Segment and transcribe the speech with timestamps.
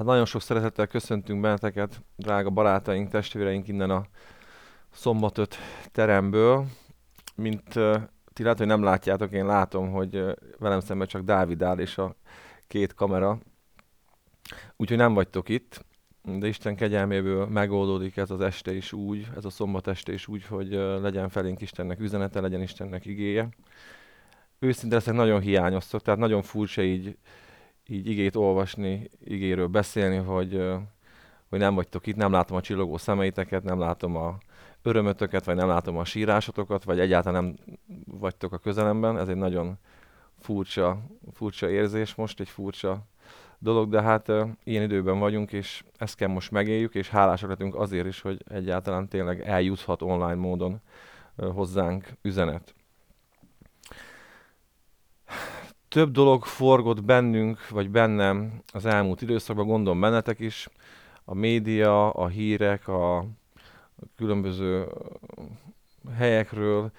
[0.00, 4.06] Hát nagyon sok szeretettel köszöntünk benneteket, drága barátaink, testvéreink innen a
[4.90, 5.56] szombatöt
[5.92, 6.66] teremből.
[7.34, 7.96] Mint uh,
[8.32, 11.98] ti lehet, hogy nem látjátok, én látom, hogy uh, velem szemben csak Dávid áll és
[11.98, 12.14] a
[12.66, 13.38] két kamera.
[14.76, 15.84] Úgyhogy nem vagytok itt,
[16.22, 20.46] de Isten kegyelméből megoldódik ez az este is úgy, ez a szombat este is úgy,
[20.46, 23.48] hogy uh, legyen felénk Istennek üzenete, legyen Istennek igéje.
[24.58, 27.16] Őszintén leszek nagyon hiányoztok, tehát nagyon furcsa így
[27.90, 30.62] így igét olvasni, igéről beszélni, hogy,
[31.48, 34.38] hogy nem vagytok itt, nem látom a csillogó szemeiteket, nem látom a
[34.82, 37.56] örömötöket, vagy nem látom a sírásotokat, vagy egyáltalán nem
[38.04, 39.18] vagytok a közelemben.
[39.18, 39.78] Ez egy nagyon
[40.38, 40.98] furcsa,
[41.32, 43.06] furcsa érzés most, egy furcsa
[43.58, 47.74] dolog, de hát uh, ilyen időben vagyunk, és ezt kell most megéljük, és hálásak lehetünk
[47.74, 50.80] azért is, hogy egyáltalán tényleg eljuthat online módon
[51.36, 52.74] uh, hozzánk üzenet
[55.90, 60.68] több dolog forgott bennünk, vagy bennem az elmúlt időszakban, gondolom bennetek is.
[61.24, 63.24] A média, a hírek, a,
[64.16, 64.86] különböző
[66.16, 66.90] helyekről.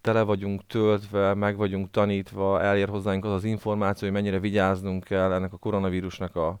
[0.00, 5.32] Tele vagyunk töltve, meg vagyunk tanítva, elér hozzánk az az információ, hogy mennyire vigyáznunk kell
[5.32, 6.58] ennek a koronavírusnak a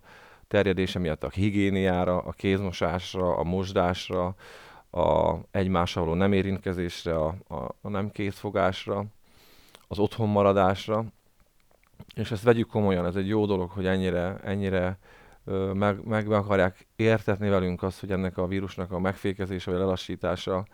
[0.48, 1.24] terjedése miatt.
[1.24, 4.34] A higiéniára, a kézmosásra, a mosdásra,
[4.90, 9.04] a egymással való nem érintkezésre, a, a, a nem kézfogásra,
[9.88, 11.04] az otthonmaradásra
[12.16, 14.98] és ezt vegyük komolyan, ez egy jó dolog, hogy ennyire, ennyire
[15.72, 20.66] meg, meg akarják értetni velünk azt, hogy ennek a vírusnak a megfékezése vagy lelassítása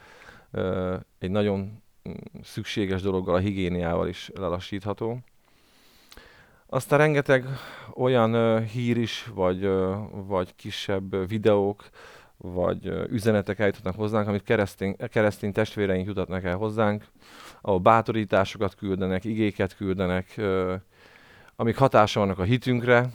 [1.18, 2.12] egy nagyon mm,
[2.42, 5.18] szükséges dologgal, a higiéniával is lelassítható.
[6.66, 7.44] Aztán rengeteg
[7.94, 9.68] olyan hír is, vagy,
[10.10, 11.88] vagy kisebb videók,
[12.36, 17.04] vagy üzenetek eljutnak hozzánk, amit keresztény, keresztény testvéreink jutatnak el hozzánk,
[17.60, 20.40] ahol bátorításokat küldenek, igéket küldenek,
[21.56, 23.10] amik hatással vannak a hitünkre,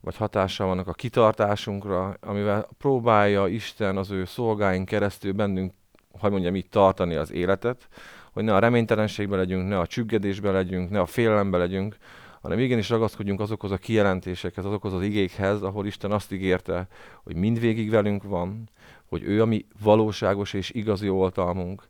[0.00, 5.72] vagy hatással vannak a kitartásunkra, amivel próbálja Isten az ő szolgáink keresztül bennünk,
[6.18, 7.88] hogy mondjam így, tartani az életet,
[8.32, 11.96] hogy ne a reménytelenségbe legyünk, ne a csüggedésbe legyünk, ne a félelembe legyünk,
[12.42, 16.88] hanem igenis ragaszkodjunk azokhoz a kijelentésekhez, azokhoz az igékhez, ahol Isten azt ígérte,
[17.22, 18.68] hogy mindvégig velünk van,
[19.08, 21.82] hogy ő a mi valóságos és igazi oltalmunk,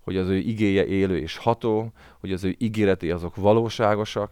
[0.00, 4.30] hogy az ő igéje élő és ható, hogy az ő ígéretei azok valóságosak,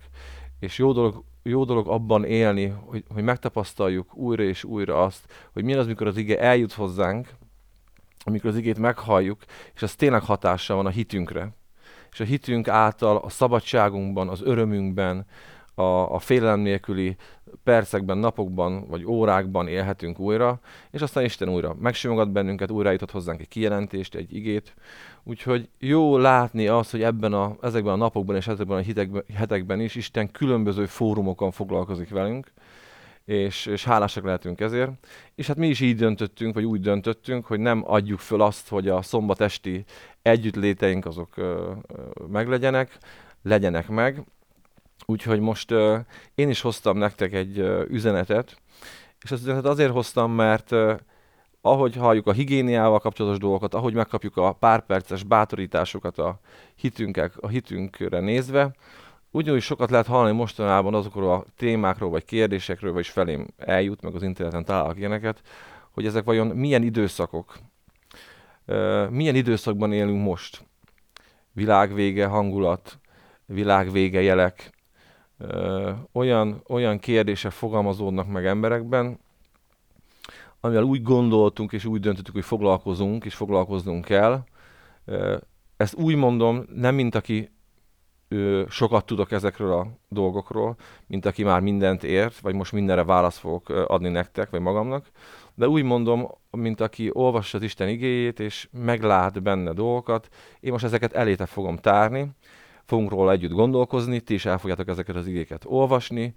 [0.61, 5.65] és jó dolog, jó dolog abban élni, hogy, hogy megtapasztaljuk újra és újra azt, hogy
[5.65, 7.29] milyen az, mikor az ige eljut hozzánk,
[8.25, 9.45] amikor az igét meghalljuk,
[9.75, 11.55] és az tényleg hatással van a hitünkre.
[12.13, 15.27] És a hitünk által a szabadságunkban, az örömünkben,
[15.75, 17.17] a, a félelem nélküli
[17.65, 20.61] percekben, napokban vagy órákban élhetünk újra,
[20.91, 24.75] és aztán Isten újra megsimogat bennünket, újra jutott hozzánk egy kijelentést, egy igét.
[25.23, 29.81] Úgyhogy jó látni azt, hogy ebben a, ezekben a napokban és ezekben a hitekben, hetekben
[29.81, 32.53] is Isten különböző fórumokon foglalkozik velünk,
[33.25, 34.91] és, és hálásak lehetünk ezért.
[35.35, 38.89] És hát mi is így döntöttünk, vagy úgy döntöttünk, hogy nem adjuk föl azt, hogy
[38.89, 39.85] a szombat esti
[40.23, 42.99] együttléteink azok ö, ö, meglegyenek,
[43.43, 44.25] legyenek meg,
[45.07, 45.99] Úgyhogy most uh,
[46.35, 48.57] én is hoztam nektek egy uh, üzenetet,
[49.23, 50.99] és az üzenetet azért hoztam, mert uh,
[51.61, 56.41] ahogy halljuk a higiéniával kapcsolatos dolgokat, ahogy megkapjuk a pár perces bátorításokat a,
[56.75, 58.75] hitünkek, a hitünkre nézve,
[59.31, 64.23] ugyanúgy sokat lehet hallani mostanában azokról a témákról, vagy kérdésekről, vagy felém eljut, meg az
[64.23, 65.43] interneten találok ilyeneket,
[65.91, 67.59] hogy ezek vajon milyen időszakok,
[69.11, 70.65] milyen időszakban élünk most.
[71.53, 72.99] Világvége, hangulat,
[73.47, 74.71] világvége jelek,
[76.13, 79.19] olyan, olyan kérdések fogalmazódnak meg emberekben,
[80.61, 84.45] amivel úgy gondoltunk és úgy döntöttük, hogy foglalkozunk és foglalkoznunk kell.
[85.77, 87.51] Ezt úgy mondom, nem mint aki
[88.69, 90.77] sokat tudok ezekről a dolgokról,
[91.07, 95.07] mint aki már mindent ért, vagy most mindenre választ fogok adni nektek, vagy magamnak,
[95.55, 100.29] de úgy mondom, mint aki olvassa az Isten igéjét, és meglát benne dolgokat,
[100.61, 102.31] én most ezeket eléte fogom tárni,
[102.85, 106.35] fogunk róla együtt gondolkozni, ti is el fogjátok ezeket az igéket olvasni,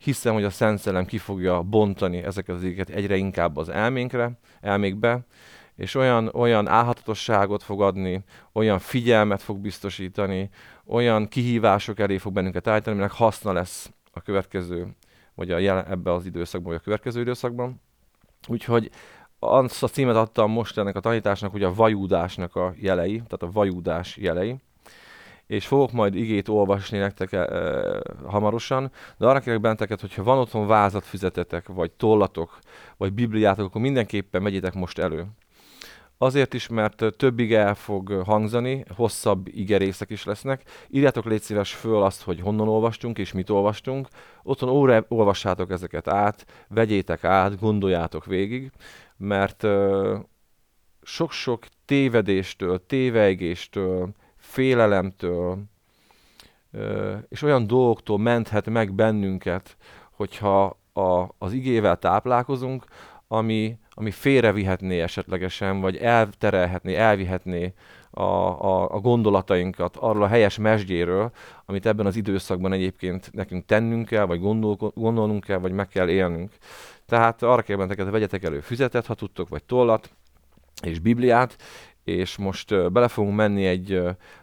[0.00, 4.38] hiszem, hogy a Szent Szellem ki fogja bontani ezeket az igéket egyre inkább az elménkre,
[4.60, 5.24] elmékbe,
[5.76, 10.50] és olyan, olyan álhatatosságot fog adni, olyan figyelmet fog biztosítani,
[10.86, 14.96] olyan kihívások elé fog bennünket állítani, aminek haszna lesz a következő,
[15.34, 17.80] vagy a jelen, ebbe az időszakban, vagy a következő időszakban.
[18.48, 18.90] Úgyhogy
[19.38, 23.50] azt a címet adtam most ennek a tanításnak, hogy a vajúdásnak a jelei, tehát a
[23.50, 24.56] vajúdás jelei
[25.50, 27.46] és fogok majd igét olvasni nektek e,
[28.26, 32.58] hamarosan, de arra kérek benteket, hogyha van otthon vázat füzetetek, vagy tollatok,
[32.96, 35.26] vagy bibliátok, akkor mindenképpen megyétek most elő.
[36.18, 40.62] Azért is, mert több ige el fog hangzani, hosszabb igerészek is lesznek.
[40.88, 44.08] Írjátok légy szíves föl azt, hogy honnan olvastunk és mit olvastunk.
[44.42, 48.70] Otthon óra olvassátok ezeket át, vegyétek át, gondoljátok végig,
[49.16, 49.66] mert
[51.02, 54.14] sok-sok tévedéstől, téveigéstől,
[54.50, 55.58] félelemtől,
[57.28, 59.76] és olyan dolgoktól menthet meg bennünket,
[60.10, 62.84] hogyha a, az igével táplálkozunk,
[63.28, 67.74] ami, ami félrevihetné esetlegesen, vagy elterelhetné, elvihetné
[68.10, 71.30] a, a, a gondolatainkat arról a helyes mesdjéről,
[71.66, 76.08] amit ebben az időszakban egyébként nekünk tennünk kell, vagy gondol, gondolnunk kell, vagy meg kell
[76.08, 76.52] élnünk.
[77.06, 80.10] Tehát arra kell benneteket, vegyetek elő füzetet, ha tudtok, vagy tollat,
[80.82, 81.56] és Bibliát,
[82.04, 84.02] és most bele fogunk menni egy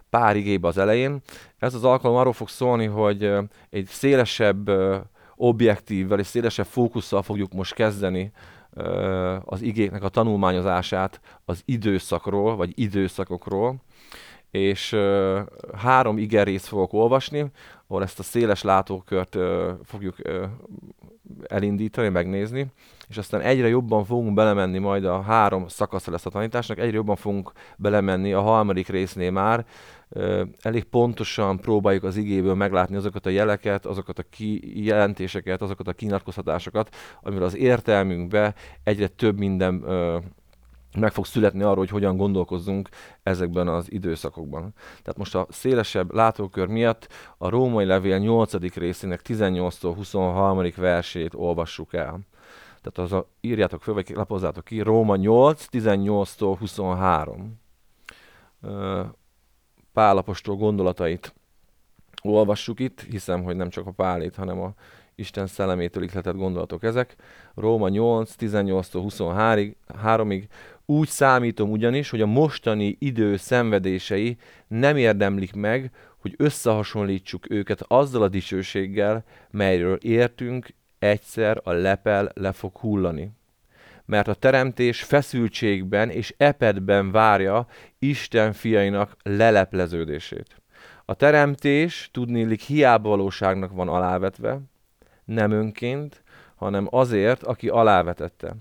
[0.09, 1.21] pár igébe az elején.
[1.57, 3.31] Ez az alkalom arról fog szólni, hogy
[3.69, 4.69] egy szélesebb
[5.35, 8.31] objektívvel és szélesebb fókusszal fogjuk most kezdeni
[9.43, 13.75] az igéknek a tanulmányozását az időszakról, vagy időszakokról,
[14.51, 14.95] és
[15.77, 17.45] három igerészt fogok olvasni,
[17.87, 19.37] ahol ezt a széles látókört
[19.83, 20.15] fogjuk
[21.47, 22.65] elindítani, megnézni,
[23.09, 27.15] és aztán egyre jobban fogunk belemenni, majd a három szakasza lesz a tanításnak, egyre jobban
[27.15, 29.65] fogunk belemenni a harmadik résznél már,
[30.61, 36.95] elég pontosan próbáljuk az igéből meglátni azokat a jeleket, azokat a kijelentéseket, azokat a kinyilatkoztatásokat,
[37.21, 39.83] amivel az értelmünkbe egyre több minden
[40.97, 42.89] meg fog születni arról, hogy hogyan gondolkozzunk
[43.23, 44.73] ezekben az időszakokban.
[44.75, 47.07] Tehát most a szélesebb látókör miatt
[47.37, 48.53] a római levél 8.
[48.75, 50.71] részének 18-tól 23.
[50.75, 52.19] versét olvassuk el.
[52.81, 57.59] Tehát az a, írjátok föl, vagy lapozzátok ki, Róma 8, 18-tól 23.
[59.97, 61.33] Pálapostól gondolatait
[62.23, 64.73] olvassuk itt, hiszem, hogy nem csak a Pálét, hanem a
[65.15, 67.15] Isten szellemétől ihletett gondolatok ezek.
[67.55, 69.03] Róma 8, 18-tól
[69.89, 70.43] 23-ig.
[70.85, 78.21] Úgy számítom ugyanis, hogy a mostani idő szenvedései nem érdemlik meg, hogy összehasonlítsuk őket azzal
[78.21, 83.31] a dicsőséggel, melyről értünk, egyszer a lepel le fog hullani.
[84.07, 87.67] Mert a teremtés feszültségben és epedben várja
[87.99, 90.61] Isten fiainak lelepleződését.
[91.05, 94.59] A teremtés tudnélik hiába valóságnak van alávetve,
[95.25, 96.23] nem önként,
[96.55, 98.55] hanem azért, aki alávetette.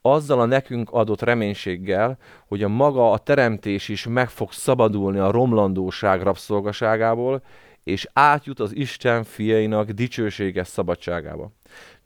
[0.00, 5.30] Azzal a nekünk adott reménységgel, hogy a maga a teremtés is meg fog szabadulni a
[5.30, 7.42] romlandóság rabszolgaságából,
[7.84, 11.52] és átjut az Isten fiainak dicsőséges szabadságába.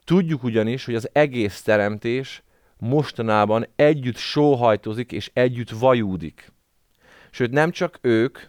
[0.03, 2.43] Tudjuk ugyanis, hogy az egész teremtés
[2.83, 6.51] mostanában együtt sóhajtozik és együtt vajúdik.
[7.31, 8.39] Sőt, nem csak ők,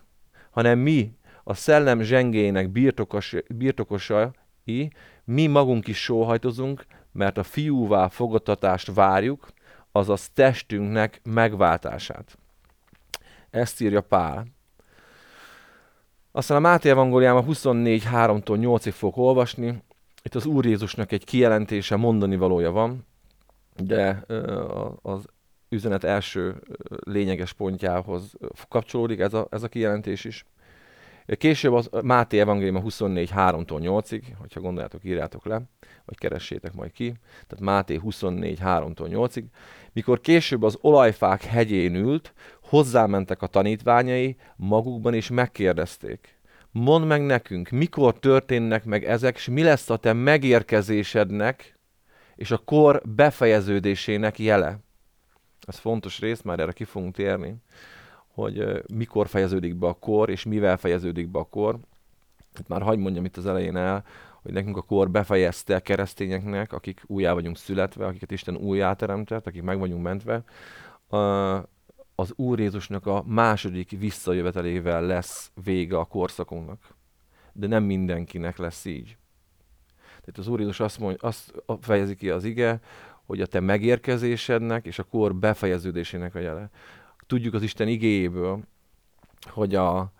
[0.50, 1.12] hanem mi,
[1.44, 4.90] a szellem zsengének birtokos, birtokosai,
[5.24, 9.52] mi magunk is sóhajtozunk, mert a fiúvá fogadtatást várjuk,
[9.92, 12.38] azaz testünknek megváltását.
[13.50, 14.46] Ezt írja Pál.
[16.32, 19.82] Aztán a Máté evangóliában 24.3-tól 8-ig fogok olvasni.
[20.22, 23.06] Itt az Úr Jézusnak egy kijelentése, mondani valója van,
[23.76, 24.24] de
[25.02, 25.26] az
[25.68, 26.62] üzenet első
[27.04, 28.32] lényeges pontjához
[28.68, 30.44] kapcsolódik ez a, ez a kijelentés is.
[31.26, 35.62] Később az Máté Evangélium 24, 3-tól 8-ig, hogyha gondoljátok, írjátok le,
[36.04, 37.14] vagy keressétek majd ki.
[37.30, 39.44] Tehát Máté 24, 3-tól 8-ig.
[39.92, 42.32] Mikor később az olajfák hegyén ült,
[42.62, 46.38] hozzámentek a tanítványai, magukban is megkérdezték.
[46.70, 51.73] Mondd meg nekünk, mikor történnek meg ezek, és mi lesz a te megérkezésednek,
[52.36, 54.78] és a kor befejeződésének jele.
[55.66, 57.62] Ez fontos rész, már erre ki fogunk térni
[58.34, 61.78] hogy mikor fejeződik be a kor, és mivel fejeződik be a kor.
[62.54, 64.04] Hát már hagyd mondjam itt az elején el,
[64.42, 69.46] hogy nekünk a kor befejezte a keresztényeknek, akik újjá vagyunk születve, akiket Isten újjá teremtett,
[69.46, 70.42] akik meg vagyunk mentve,
[72.14, 76.94] az Úr Jézusnak a második visszajövetelével lesz vége a korszakunknak.
[77.52, 79.16] De nem mindenkinek lesz így.
[80.24, 82.80] Tehát az Úr Jézus azt, mondja, azt fejezi ki az ige,
[83.26, 86.70] hogy a te megérkezésednek és a kor befejeződésének a jele
[87.26, 88.60] tudjuk az Isten igéjéből,
[89.46, 90.12] hogy, a,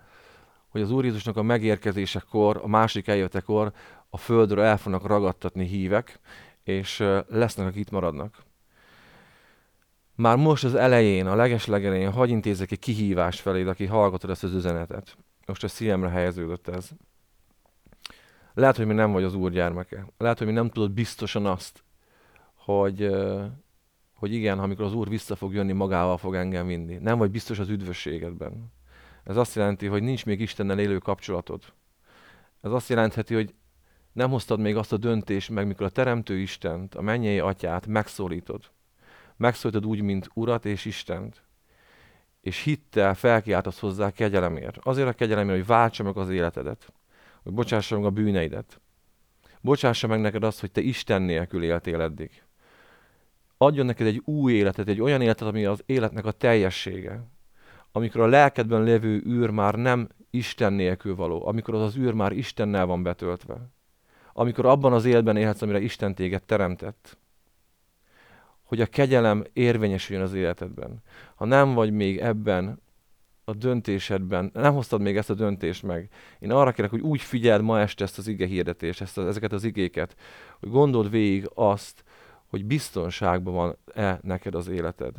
[0.67, 3.71] hogy az Úr Jézusnak a megérkezésekor, a másik eljöttekor
[4.09, 6.19] a földről el fognak ragadtatni hívek,
[6.63, 8.43] és lesznek, akik itt maradnak.
[10.15, 14.53] Már most az elején, a legeslegelején hagy intézek egy kihívást feléd, aki hallgatod ezt az
[14.53, 15.17] üzenetet.
[15.45, 16.89] Most a szívemre helyeződött ez.
[18.55, 20.07] Lehet, hogy mi nem vagy az Úr gyermeke.
[20.17, 21.83] Lehet, hogy mi nem tudod biztosan azt,
[22.53, 23.15] hogy,
[24.15, 26.97] hogy igen, amikor az Úr vissza fog jönni, magával fog engem vinni.
[26.97, 28.73] Nem vagy biztos az üdvösségedben.
[29.23, 31.63] Ez azt jelenti, hogy nincs még Istennel élő kapcsolatod.
[32.61, 33.53] Ez azt jelentheti, hogy
[34.11, 38.63] nem hoztad még azt a döntést meg, mikor a Teremtő Istent, a mennyei atyát megszólítod.
[39.37, 41.43] Megszólítod úgy, mint Urat és Istent.
[42.45, 44.77] és hittel felkiáltasz hozzá kegyelemért.
[44.77, 46.93] Azért a kegyelemért, hogy váltsa meg az életedet,
[47.45, 48.81] hogy bocsássa meg a bűneidet.
[49.61, 52.43] Bocsássa meg neked azt, hogy te Isten nélkül éltél eddig.
[53.57, 57.23] Adjon neked egy új életet, egy olyan életet, ami az életnek a teljessége.
[57.91, 62.31] Amikor a lelkedben lévő űr már nem Isten nélkül való, amikor az az űr már
[62.31, 63.69] Istennel van betöltve.
[64.33, 67.17] Amikor abban az életben élhetsz, amire Isten téged teremtett
[68.65, 71.03] hogy a kegyelem érvényesüljön az életedben.
[71.35, 72.81] Ha nem vagy még ebben
[73.45, 76.09] a döntésedben, nem hoztad még ezt a döntést meg,
[76.39, 79.51] én arra kérek, hogy úgy figyeld ma este ezt az ige hirdetést, ezt a, ezeket
[79.51, 80.15] az igéket,
[80.59, 82.03] hogy gondold végig azt,
[82.47, 85.13] hogy biztonságban van-e neked az életed.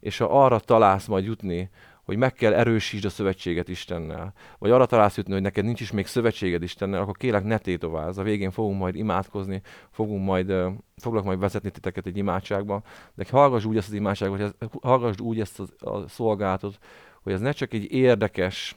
[0.00, 1.70] És ha arra találsz majd jutni,
[2.04, 5.90] hogy meg kell erősítsd a szövetséget Istennel, vagy arra találsz jutni, hogy neked nincs is
[5.90, 8.18] még szövetséged Istennel, akkor kélek ne tétovázz.
[8.18, 10.54] A végén fogunk majd imádkozni, fogunk majd,
[10.96, 12.82] foglak majd vezetni titeket egy imádságba,
[13.14, 16.78] de hallgass úgy ezt az imádságot, hallgass úgy ezt a, a szolgálatot,
[17.24, 18.76] hogy ez ne csak egy érdekes,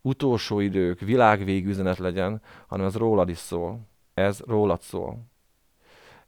[0.00, 3.80] utolsó idők, világvég üzenet legyen, hanem ez rólad is szól.
[4.14, 5.24] Ez rólad szól.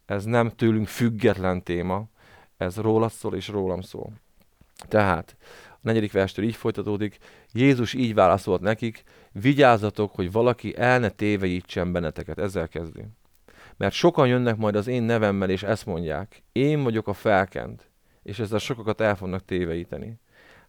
[0.06, 2.08] Ez nem tőlünk független téma,
[2.56, 4.12] ez rólad szól és rólam szól.
[4.88, 5.36] Tehát
[5.80, 7.18] negyedik verstől így folytatódik,
[7.52, 9.02] Jézus így válaszolt nekik,
[9.32, 12.38] vigyázzatok, hogy valaki el ne tévejítsen benneteket.
[12.38, 13.04] Ezzel kezdi.
[13.76, 17.90] Mert sokan jönnek majd az én nevemmel, és ezt mondják, én vagyok a felkent,
[18.22, 20.18] és ezzel sokakat el fognak téveíteni.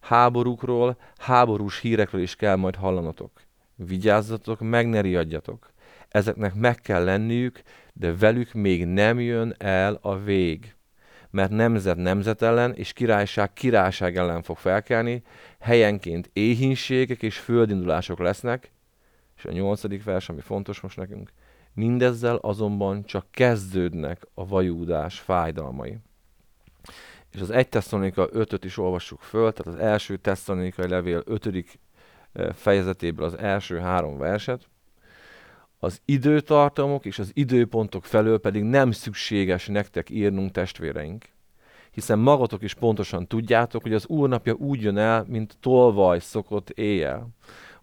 [0.07, 3.31] Háborúkról, háborús hírekről is kell majd hallanatok.
[3.75, 5.71] Vigyázzatok, meg ne riadjatok.
[6.09, 7.61] Ezeknek meg kell lenniük,
[7.93, 10.75] de velük még nem jön el a vég
[11.29, 15.23] mert nemzet nemzet ellen és királyság királyság ellen fog felkelni,
[15.59, 18.71] helyenként éhínségek és földindulások lesznek,
[19.37, 21.31] és a nyolcadik vers, ami fontos most nekünk,
[21.73, 25.97] mindezzel azonban csak kezdődnek a vajúdás fájdalmai.
[27.37, 31.79] És az 1 Tesszalonika 5-öt is olvassuk föl, tehát az első Tesszalonikai levél 5.
[32.33, 34.67] Eh, fejezetéből az első három verset,
[35.79, 41.25] az időtartamok és az időpontok felől pedig nem szükséges nektek írnunk testvéreink.
[41.91, 47.27] Hiszen magatok is pontosan tudjátok, hogy az úrnapja úgy jön el, mint tolvaj szokott éjjel.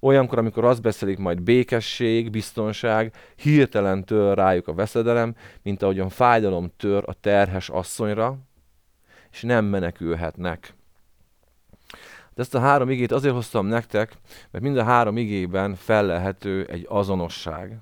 [0.01, 6.73] Olyankor, amikor azt beszélik majd békesség, biztonság, hirtelen tör rájuk a veszedelem, mint ahogyan fájdalom
[6.77, 8.39] tör a terhes asszonyra,
[9.35, 10.75] és nem menekülhetnek.
[12.35, 14.17] De ezt a három igét azért hoztam nektek,
[14.51, 17.79] mert mind a három igében fellelhető egy azonosság.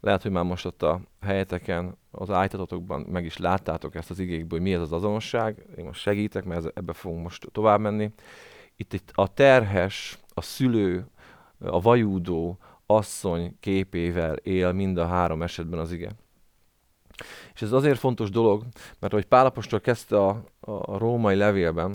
[0.00, 4.58] Lehet, hogy már most ott a helyeteken, az ájtatotokban meg is láttátok ezt az igékből,
[4.58, 5.66] hogy mi ez az azonosság.
[5.76, 8.10] Én most segítek, mert ebbe fogunk most tovább menni.
[8.76, 11.06] Itt, itt a terhes, a szülő,
[11.58, 16.10] a vajúdó asszony képével él mind a három esetben az ige.
[17.54, 18.64] És ez azért fontos dolog,
[18.98, 20.44] mert ahogy Pálapostól kezdte a,
[20.78, 21.94] a római levélben,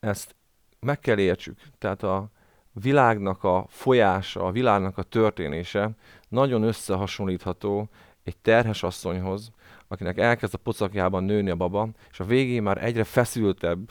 [0.00, 0.34] ezt
[0.80, 1.58] meg kell értsük.
[1.78, 2.30] Tehát a
[2.72, 5.90] világnak a folyása, a világnak a történése
[6.28, 7.88] nagyon összehasonlítható
[8.24, 9.50] egy terhes asszonyhoz,
[9.88, 13.90] akinek elkezd a pocakjában nőni a baba, és a végén már egyre feszültebb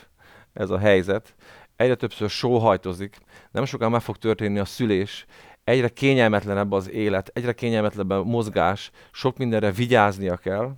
[0.54, 1.36] ez a helyzet,
[1.76, 3.18] egyre többször sóhajtozik,
[3.52, 5.26] nem sokan meg fog történni a szülés,
[5.64, 10.76] egyre kényelmetlenebb az élet, egyre kényelmetlenebb a mozgás, sok mindenre vigyáznia kell,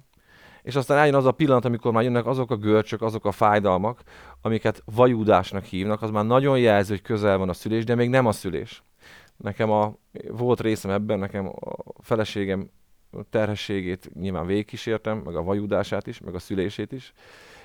[0.68, 4.02] és aztán eljön az a pillanat, amikor már jönnek azok a görcsök, azok a fájdalmak,
[4.42, 8.26] amiket vajúdásnak hívnak, az már nagyon jelző, hogy közel van a szülés, de még nem
[8.26, 8.84] a szülés.
[9.38, 9.96] Nekem a,
[10.30, 12.70] volt részem ebben, nekem a feleségem
[13.30, 17.14] terhességét nyilván végigkísértem, meg a vajúdását is, meg a szülését is,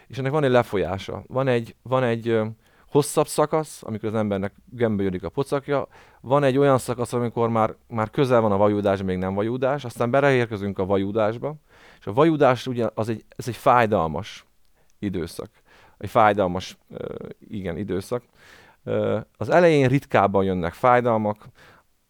[0.07, 1.23] és ennek van egy lefolyása.
[1.27, 2.41] Van egy, van egy
[2.89, 5.89] hosszabb szakasz, amikor az embernek gömbölyödik a pocakja,
[6.21, 10.11] van egy olyan szakasz, amikor már, már közel van a vajúdás, még nem vajúdás, aztán
[10.11, 11.57] beleérkezünk a vajúdásba,
[12.03, 14.45] és a vajúdás ugye az egy, ez egy fájdalmas
[14.99, 15.51] időszak.
[15.99, 16.79] Egy fájdalmas,
[17.49, 18.23] igen, időszak.
[19.37, 21.49] Az elején ritkábban jönnek fájdalmak,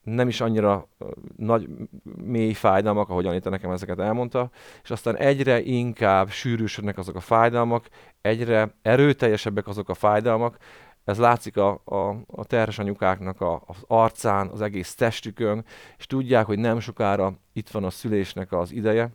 [0.02, 0.88] nem is annyira
[1.36, 1.68] nagy,
[2.16, 4.50] mély fájdalmak, ahogy Anita nekem ezeket elmondta,
[4.82, 7.88] és aztán egyre inkább sűrűsödnek azok a fájdalmak,
[8.20, 10.56] egyre erőteljesebbek azok a fájdalmak,
[11.04, 15.64] ez látszik a, a, a terhes anyukáknak a, az arcán, az egész testükön,
[15.98, 19.10] és tudják, hogy nem sokára itt van a szülésnek az ideje,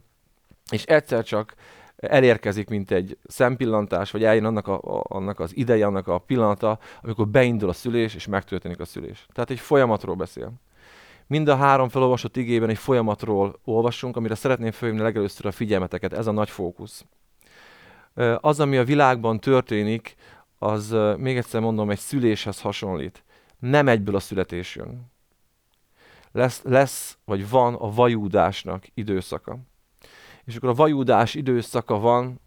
[0.72, 1.56] és egyszer csak
[1.98, 6.80] elérkezik, mint egy szempillantás, vagy eljön annak, a, a, annak az ideje, annak a pillanata,
[7.02, 9.26] amikor beindul a szülés, és megtörténik a szülés.
[9.34, 10.54] Tehát egy folyamatról beszél.
[11.28, 16.14] Mind a három felolvasott igében egy folyamatról olvasunk, amire szeretném felhívni legelőször a figyelmeteket.
[16.14, 17.06] Ez a nagy fókusz.
[18.38, 20.16] Az, ami a világban történik,
[20.58, 23.24] az még egyszer mondom, egy szüléshez hasonlít.
[23.60, 25.12] Nem egyből a születés jön.
[26.32, 29.58] Lesz, lesz vagy van a vajúdásnak időszaka
[30.48, 32.42] és akkor a vajúdás időszaka van,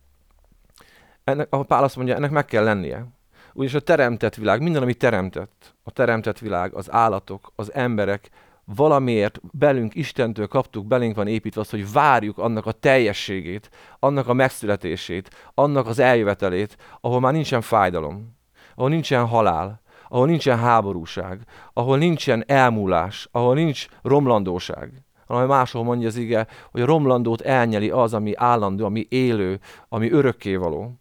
[1.24, 3.06] ennek, a Pál azt mondja, ennek meg kell lennie.
[3.52, 8.30] Ugyanis a teremtett világ, minden, ami teremtett, a teremtett világ, az állatok, az emberek,
[8.64, 14.32] valamiért belünk Istentől kaptuk, belénk van építve az, hogy várjuk annak a teljességét, annak a
[14.32, 18.36] megszületését, annak az eljövetelét, ahol már nincsen fájdalom,
[18.74, 21.40] ahol nincsen halál, ahol nincsen háborúság,
[21.72, 24.92] ahol nincsen elmúlás, ahol nincs romlandóság,
[25.32, 30.10] hanem máshol mondja az ige, hogy a romlandót elnyeli az, ami állandó, ami élő, ami
[30.10, 31.00] örökkévaló.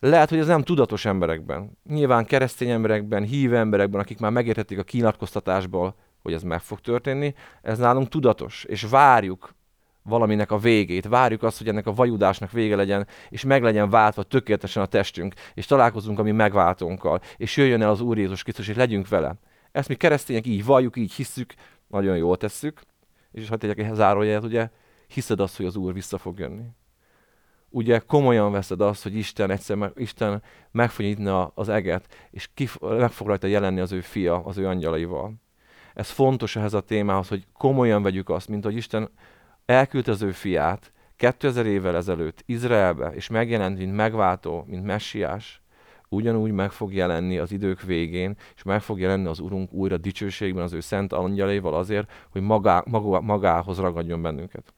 [0.00, 1.78] Lehet, hogy ez nem tudatos emberekben.
[1.88, 7.34] Nyilván keresztény emberekben, hív emberekben, akik már megértették a kinyilatkoztatásból, hogy ez meg fog történni,
[7.62, 9.54] ez nálunk tudatos, és várjuk
[10.02, 14.22] valaminek a végét, várjuk azt, hogy ennek a vajudásnak vége legyen, és meg legyen váltva
[14.22, 18.68] tökéletesen a testünk, és találkozunk a mi megváltónkkal, és jöjjön el az Úr Jézus Krisztus,
[18.68, 19.34] és legyünk vele.
[19.72, 21.54] Ezt mi keresztények így valljuk, így hisszük,
[21.88, 22.80] nagyon jól tesszük,
[23.40, 24.70] és hadd tegyek egy zárójelet, ugye,
[25.06, 26.66] hiszed azt, hogy az Úr vissza fog jönni.
[27.70, 32.48] Ugye komolyan veszed azt, hogy Isten egyszer meg, Isten meg fog nyitni az eget, és
[32.54, 35.34] ki, meg fog rajta jelenni az ő fia, az ő angyalaival.
[35.94, 39.10] Ez fontos ehhez a témához, hogy komolyan vegyük azt, mint hogy Isten
[39.64, 45.62] elküldte az ő fiát 2000 évvel ezelőtt Izraelbe, és megjelent, mint megváltó, mint messiás,
[46.08, 50.62] ugyanúgy meg fog jelenni az idők végén, és meg fog jelenni az Urunk újra dicsőségben
[50.62, 54.74] az ő szent angyalaival azért, hogy magá, magá, magához ragadjon bennünket.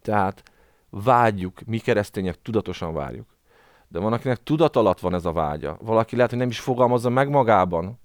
[0.00, 0.42] Tehát
[0.90, 3.26] vágyjuk, mi keresztények tudatosan várjuk.
[3.88, 5.76] De van, akinek tudat alatt van ez a vágya.
[5.80, 7.98] Valaki lehet, hogy nem is fogalmazza meg magában,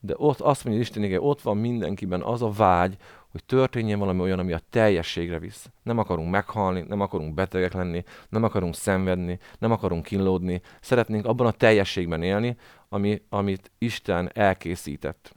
[0.00, 2.96] de ott azt mondja Isten, igen, ott van mindenkiben az a vágy,
[3.30, 5.70] hogy történjen valami olyan, ami a teljességre visz.
[5.82, 10.60] Nem akarunk meghalni, nem akarunk betegek lenni, nem akarunk szenvedni, nem akarunk kínlódni.
[10.80, 12.56] Szeretnénk abban a teljességben élni,
[12.88, 15.36] ami, amit Isten elkészített.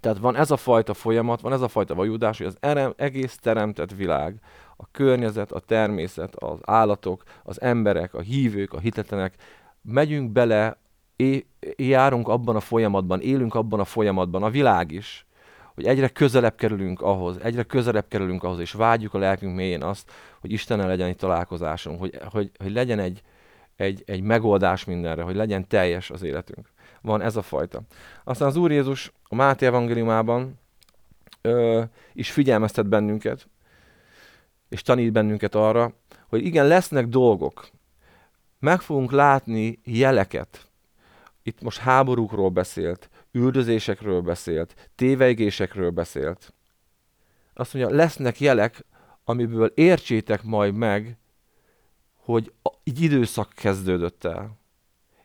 [0.00, 3.36] Tehát van ez a fajta folyamat, van ez a fajta vajudás, hogy az erem, egész
[3.36, 4.40] teremtett világ,
[4.76, 9.34] a környezet, a természet, az állatok, az emberek, a hívők, a hitetlenek,
[9.82, 10.78] megyünk bele,
[11.16, 11.46] é,
[11.76, 15.26] járunk abban a folyamatban, élünk abban a folyamatban, a világ is,
[15.74, 20.10] hogy egyre közelebb kerülünk ahhoz, egyre közelebb kerülünk ahhoz, és vágyjuk a lelkünk mélyén azt,
[20.40, 23.22] hogy Istennel legyen egy találkozásunk, hogy, hogy, hogy legyen egy,
[23.76, 26.68] egy, egy megoldás mindenre, hogy legyen teljes az életünk.
[27.00, 27.80] Van ez a fajta.
[28.24, 30.58] Aztán az Úr Jézus a Máté evangéliumában
[31.40, 33.48] ö, is figyelmeztet bennünket,
[34.68, 35.92] és tanít bennünket arra,
[36.28, 37.68] hogy igen, lesznek dolgok,
[38.58, 40.65] meg fogunk látni jeleket.
[41.46, 46.54] Itt most háborúkról beszélt, üldözésekről beszélt, téveigésekről beszélt.
[47.54, 48.84] Azt mondja, lesznek jelek,
[49.24, 51.18] amiből értsétek majd meg,
[52.14, 54.58] hogy egy időszak kezdődött el.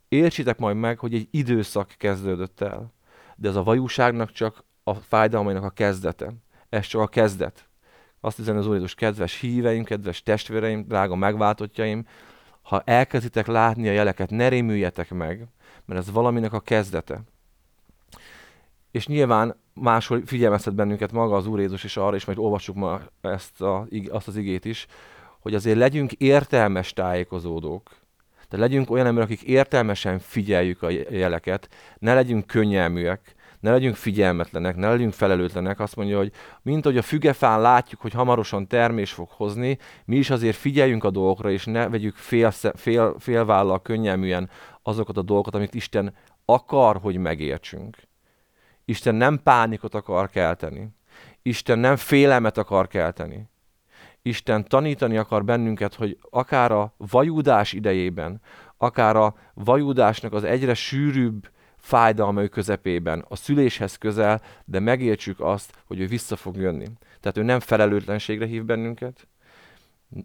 [0.08, 2.94] Értsétek majd meg, hogy egy időszak kezdődött el.
[3.36, 6.34] De ez a vajúságnak csak a fájdalmainak a kezdete.
[6.70, 7.70] Ez csak a kezdet.
[8.20, 12.08] Azt hiszem az Úr Jézus, kedves híveim, kedves testvéreim, drága megváltottjaim,
[12.62, 15.48] ha elkezditek látni a jeleket, ne rémüljetek meg,
[15.92, 17.22] mert ez valaminek a kezdete.
[18.92, 23.02] És nyilván máshol figyelmeztet bennünket maga az Úr Jézus is arra, és majd olvassuk ma
[23.22, 24.88] ezt a, azt az igét is,
[25.40, 27.90] hogy azért legyünk értelmes tájékozódók.
[28.50, 34.76] Tehát legyünk olyan emberek, akik értelmesen figyeljük a jeleket, ne legyünk könnyelműek, ne legyünk figyelmetlenek,
[34.76, 35.80] ne legyünk felelőtlenek.
[35.80, 40.30] Azt mondja, hogy mint hogy a fügefán látjuk, hogy hamarosan termés fog hozni, mi is
[40.30, 44.50] azért figyeljünk a dolgokra, és ne vegyük fél, fél, félvállal könnyelműen
[44.84, 46.14] azokat a dolgokat, amit Isten
[46.46, 47.98] akar, hogy megértsünk.
[48.86, 50.90] Isten nem pánikot akar kelteni.
[51.42, 53.50] Isten nem félelmet akar kelteni.
[54.22, 58.42] Isten tanítani akar bennünket, hogy akár a vajúdás idejében,
[58.78, 66.00] akár a vajúdásnak az egyre sűrűbb fájdalmai közepében, a szüléshez közel, de megértsük azt, hogy
[66.00, 66.86] ő vissza fog jönni.
[67.20, 69.28] Tehát ő nem felelőtlenségre hív bennünket,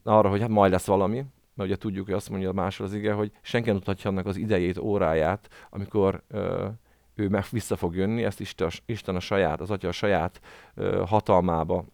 [0.02, 1.24] arra, hogy hát majd lesz valami,
[1.56, 4.36] mert ugye tudjuk, hogy azt mondja másról az ige, hogy senki nem tudhatja annak az
[4.36, 6.66] idejét, óráját, amikor ö,
[7.14, 10.40] ő meg vissza fog jönni, ezt Isten, Isten a saját, az Atya a saját
[10.74, 11.84] ö, hatalmába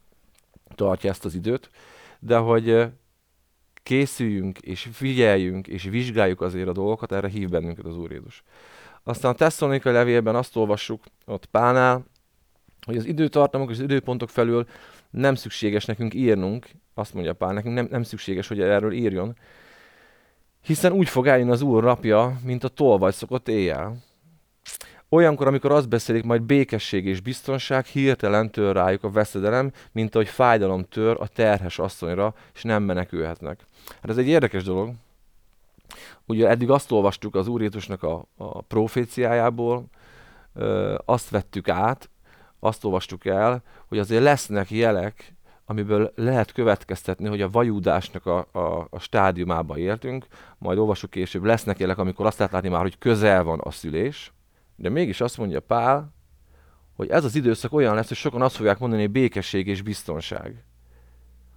[0.75, 1.69] tartja ezt az időt,
[2.19, 2.85] de hogy ö,
[3.83, 8.43] készüljünk, és figyeljünk, és vizsgáljuk azért a dolgokat, erre hív bennünket az Úr Jézus.
[9.03, 12.05] Aztán a Tesszalonikai levélben azt olvassuk ott Pánál,
[12.85, 14.67] hogy az időtartamok és az időpontok felül
[15.09, 19.37] nem szükséges nekünk írnunk, azt mondja Pál, nekünk nem, nem szükséges, hogy erről írjon,
[20.61, 23.97] hiszen úgy fog eljönni az Úr napja, mint a tolvaj szokott éjjel.
[25.09, 30.27] Olyankor, amikor azt beszélik, majd békesség és biztonság, hirtelen tör rájuk a veszedelem, mint ahogy
[30.27, 33.65] fájdalom tör a terhes asszonyra, és nem menekülhetnek.
[34.01, 34.93] Hát ez egy érdekes dolog,
[36.25, 39.85] Ugye eddig azt olvastuk az Úr Jézusnak a, a proféciájából,
[40.53, 42.09] ö, azt vettük át,
[42.59, 45.32] azt olvastuk el, hogy azért lesznek jelek
[45.65, 51.79] amiből lehet következtetni, hogy a vajúdásnak a, a, a stádiumába értünk, majd olvasok később, lesznek
[51.79, 54.33] élek, amikor azt lehet látni már, hogy közel van a szülés,
[54.75, 56.13] de mégis azt mondja Pál,
[56.95, 60.63] hogy ez az időszak olyan lesz, hogy sokan azt fogják mondani, hogy békesség és biztonság.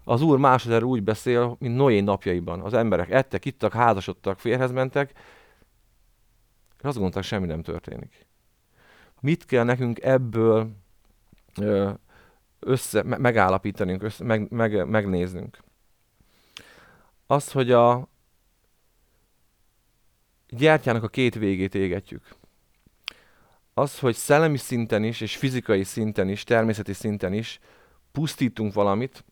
[0.04, 2.60] Az Úr másodjára úgy beszél, mint Noé napjaiban.
[2.60, 5.12] Az emberek ettek, ittak, házasodtak, férhez mentek,
[6.78, 8.26] és azt gondolták, semmi nem történik.
[9.20, 10.70] Mit kell nekünk ebből
[12.58, 15.58] össze, megállapítanunk, össze, meg, meg, megnéznünk?
[17.26, 18.08] Az, hogy a
[20.48, 22.34] gyertyának a két végét égetjük.
[23.74, 27.60] Az, hogy szellemi szinten is, és fizikai szinten is, természeti szinten is
[28.12, 29.24] pusztítunk valamit,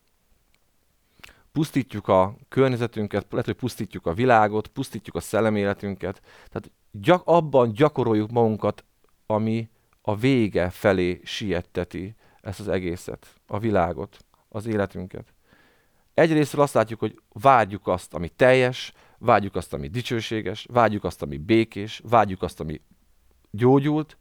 [1.51, 6.21] pusztítjuk a környezetünket, lehet, hogy pusztítjuk a világot, pusztítjuk a szelleméletünket.
[6.49, 8.83] Tehát gyak, abban gyakoroljuk magunkat,
[9.25, 9.69] ami
[10.01, 14.17] a vége felé sietteti ezt az egészet, a világot,
[14.49, 15.33] az életünket.
[16.13, 21.37] Egyrészt azt látjuk, hogy vágyjuk azt, ami teljes, vágyjuk azt, ami dicsőséges, vágyjuk azt, ami
[21.37, 22.81] békés, vágyjuk azt, ami
[23.51, 24.17] gyógyult,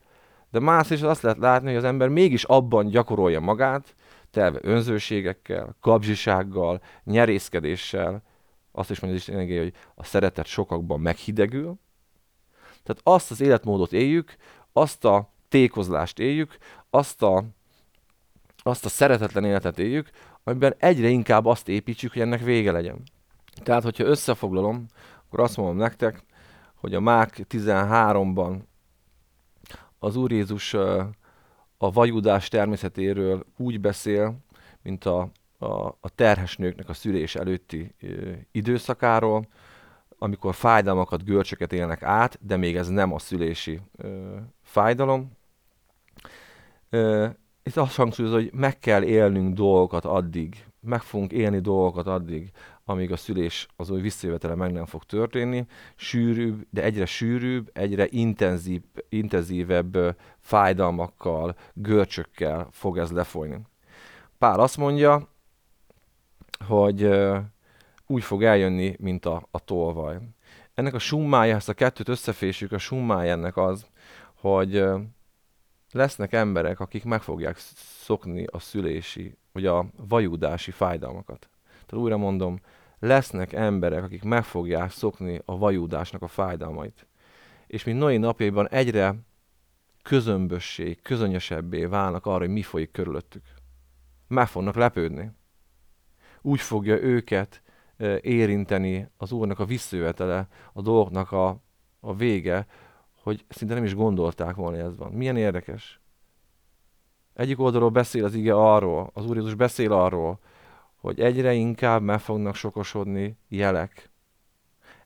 [0.50, 3.94] de másrészt azt lehet látni, hogy az ember mégis abban gyakorolja magát,
[4.30, 8.22] telve önzőségekkel, kapzsisággal, nyerészkedéssel,
[8.72, 11.78] azt is mondja az Isten hogy a szeretet sokakban meghidegül.
[12.82, 14.36] Tehát azt az életmódot éljük,
[14.72, 16.56] azt a tékozlást éljük,
[16.90, 17.44] azt a,
[18.66, 20.10] azt a szeretetlen életet éljük,
[20.44, 23.02] amiben egyre inkább azt építsük, hogy ennek vége legyen.
[23.62, 24.86] Tehát, hogyha összefoglalom,
[25.26, 26.22] akkor azt mondom nektek,
[26.74, 28.58] hogy a Mák 13-ban
[29.98, 30.74] az Úr Jézus
[31.78, 34.38] a vajudás természetéről úgy beszél,
[34.82, 37.94] mint a, a, a terhes nőknek a szülés előtti
[38.50, 39.48] időszakáról,
[40.18, 45.32] amikor fájdalmakat, görcsöket élnek át, de még ez nem a szülési ö, fájdalom.
[46.90, 47.28] Ö,
[47.64, 52.50] itt azt hangsúlyozza, hogy meg kell élnünk dolgokat addig, meg fogunk élni dolgokat addig,
[52.84, 58.06] amíg a szülés az új visszajövetele meg nem fog történni, sűrűbb, de egyre sűrűbb, egyre
[58.10, 63.60] intenzív, intenzívebb fájdalmakkal, görcsökkel fog ez lefolyni.
[64.38, 65.28] Pál azt mondja,
[66.66, 67.10] hogy
[68.06, 70.18] úgy fog eljönni, mint a, a tolvaj.
[70.74, 73.86] Ennek a summája, ezt a kettőt összefésük, a summája ennek az,
[74.34, 74.84] hogy
[75.94, 81.48] lesznek emberek, akik meg fogják szokni a szülési, vagy a vajudási fájdalmakat.
[81.86, 82.60] Tehát újra mondom,
[82.98, 87.06] lesznek emberek, akik meg fogják szokni a vajúdásnak a fájdalmait.
[87.66, 89.14] És mint Noé napjaiban egyre
[90.02, 93.44] közömbössé, közönyesebbé válnak arra, hogy mi folyik körülöttük.
[94.28, 95.30] Meg fognak lepődni.
[96.42, 97.62] Úgy fogja őket
[98.20, 101.62] érinteni az Úrnak a visszajövetele, a dolgoknak a,
[102.00, 102.66] a vége,
[103.24, 105.12] hogy szinte nem is gondolták volna, hogy ez van.
[105.12, 106.00] Milyen érdekes.
[107.34, 110.38] Egyik oldalról beszél az ige arról, az Úr Jézus beszél arról,
[111.00, 114.10] hogy egyre inkább meg fognak sokosodni jelek.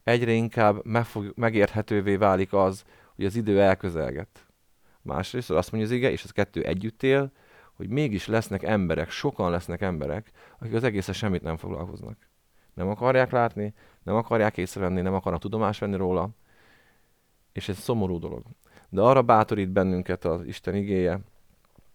[0.02, 4.46] Egyre inkább meg fog, megérthetővé válik az, hogy az idő elközelget.
[5.02, 7.32] Másrészt azt mondja az ige, és az kettő együtt él,
[7.74, 12.16] hogy mégis lesznek emberek, sokan lesznek emberek, akik az egészen semmit nem foglalkoznak.
[12.74, 16.30] Nem akarják látni, nem akarják észrevenni, nem akarnak tudomást venni róla,
[17.52, 18.42] és ez szomorú dolog.
[18.88, 21.20] De arra bátorít bennünket az Isten igéje,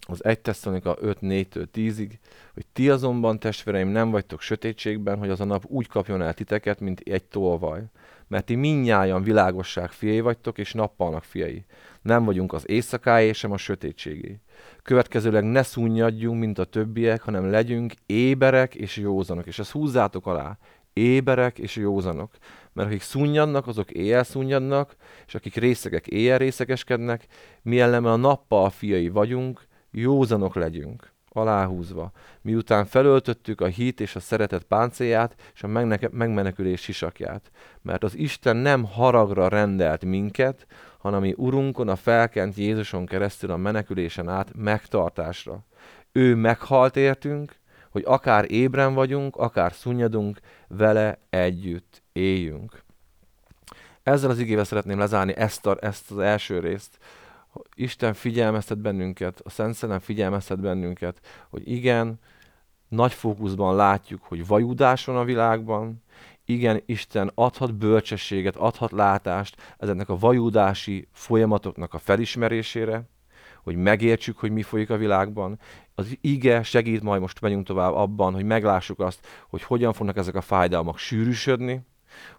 [0.08, 2.12] az 1 Tesszalonika 5-4-től 10-ig,
[2.54, 6.80] hogy ti azonban, testvéreim, nem vagytok sötétségben, hogy az a nap úgy kapjon el titeket,
[6.80, 7.84] mint egy tolvaj.
[8.28, 11.66] Mert ti minnyáján világosság fiai vagytok, és nappalnak fiai.
[12.02, 14.40] Nem vagyunk az éjszakáé, sem a sötétségé.
[14.82, 19.46] Következőleg ne szunnyadjunk, mint a többiek, hanem legyünk éberek és józanok.
[19.46, 20.58] És ezt húzzátok alá.
[20.94, 22.32] Éberek és józanok.
[22.74, 24.96] Mert akik szunnyadnak, azok éjjel szunnyadnak,
[25.28, 27.28] és akik részegek, éjjel részegeskednek,
[27.62, 34.20] mi ellenben a nappal fiai vagyunk, józanok legyünk, aláhúzva, miután felöltöttük a hit és a
[34.20, 35.68] szeretet páncéját és a
[36.12, 37.52] megmenekülés sisakját.
[37.82, 40.66] Mert az Isten nem haragra rendelt minket,
[40.98, 45.66] hanem mi Urunkon, a felkent Jézuson keresztül a menekülésen át megtartásra.
[46.12, 47.56] Ő meghalt értünk,
[47.94, 52.84] hogy akár ébren vagyunk, akár szunnyadunk, vele együtt éljünk.
[54.04, 56.98] Ezzel az igével szeretném lezárni ezt, a, ezt az első részt,
[57.76, 62.20] Isten figyelmeztet bennünket, a Szent Szellem figyelmeztet bennünket, hogy igen,
[62.88, 66.04] nagy fókuszban látjuk, hogy vajudás van a világban,
[66.46, 73.04] igen, Isten adhat bölcsességet, adhat látást ezeknek a vajudási folyamatoknak a felismerésére,
[73.64, 75.60] hogy megértsük, hogy mi folyik a világban.
[75.96, 80.36] Az ige segít, majd most megyünk tovább abban, hogy meglássuk azt, hogy hogyan fognak ezek
[80.36, 81.82] a fájdalmak sűrűsödni,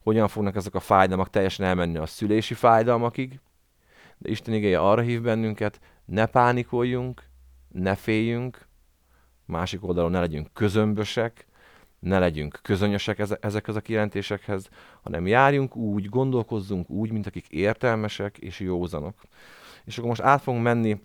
[0.02, 3.40] hogyan fognak ezek a fájdalmak teljesen elmenni a szülési fájdalmakig,
[4.18, 7.22] de Isten igéje arra hív bennünket, ne pánikoljunk,
[7.68, 8.66] ne féljünk,
[9.44, 11.46] másik oldalon ne legyünk közömbösek,
[11.98, 14.68] ne legyünk közönösek ezekhez a kijelentésekhez,
[15.02, 19.14] hanem járjunk úgy, gondolkozzunk úgy, mint akik értelmesek és józanok.
[19.84, 21.00] És akkor most át fogunk menni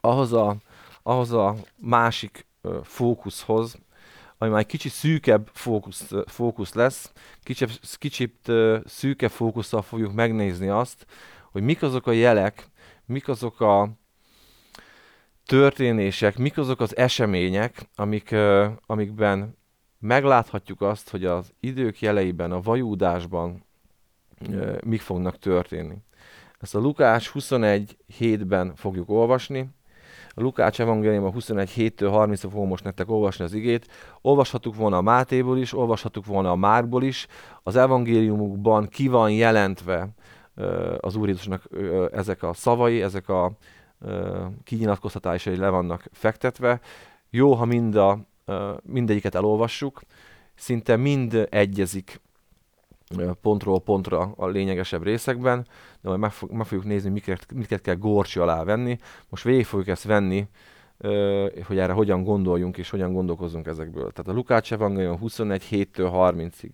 [0.00, 0.56] ahhoz a,
[1.02, 2.46] ahhoz a másik
[2.82, 3.78] fókuszhoz,
[4.38, 7.12] ami már egy kicsit szűkebb fókusz, fókusz lesz,
[7.42, 8.52] kicsit, kicsit
[8.84, 11.06] szűkebb fókusszal fogjuk megnézni azt,
[11.50, 12.66] hogy mik azok a jelek,
[13.04, 13.88] mik azok a
[15.46, 18.34] történések, mik azok az események, amik,
[18.86, 19.56] amikben
[19.98, 23.64] megláthatjuk azt, hogy az idők jeleiben, a vajúdásban
[24.84, 25.96] mik fognak történni.
[26.58, 29.68] Ezt a Lukács 21 hétben fogjuk olvasni.
[30.34, 33.86] A Lukács evangélium a 21 7 30 fogom most nektek olvasni az igét.
[34.20, 37.26] Olvashatuk volna a Mátéból is, olvashatuk volna a Márkból is.
[37.62, 40.08] Az evangéliumukban ki van jelentve
[41.00, 41.62] az Úr Jézusnak
[42.12, 43.52] ezek a szavai, ezek a
[44.64, 46.80] kinyilatkoztatásai le vannak fektetve.
[47.30, 48.18] Jó, ha mind a,
[48.82, 50.00] mindegyiket elolvassuk,
[50.54, 52.20] szinte mind egyezik
[53.42, 55.66] pontról pontra a lényegesebb részekben,
[56.00, 58.98] de majd meg, fog, meg fogjuk nézni, miket, miket kell gorcsi alá venni.
[59.28, 60.46] Most végig fogjuk ezt venni,
[61.66, 64.10] hogy erre hogyan gondoljunk és hogyan gondolkozunk ezekből.
[64.10, 66.70] Tehát a Lukács Evangélium 21 7-től 30-ig.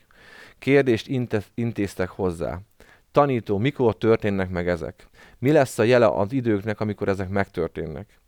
[0.58, 1.08] Kérdést
[1.54, 2.60] intéztek hozzá.
[3.12, 5.08] Tanító, mikor történnek meg ezek?
[5.38, 8.20] Mi lesz a jele az időknek, amikor ezek megtörténnek?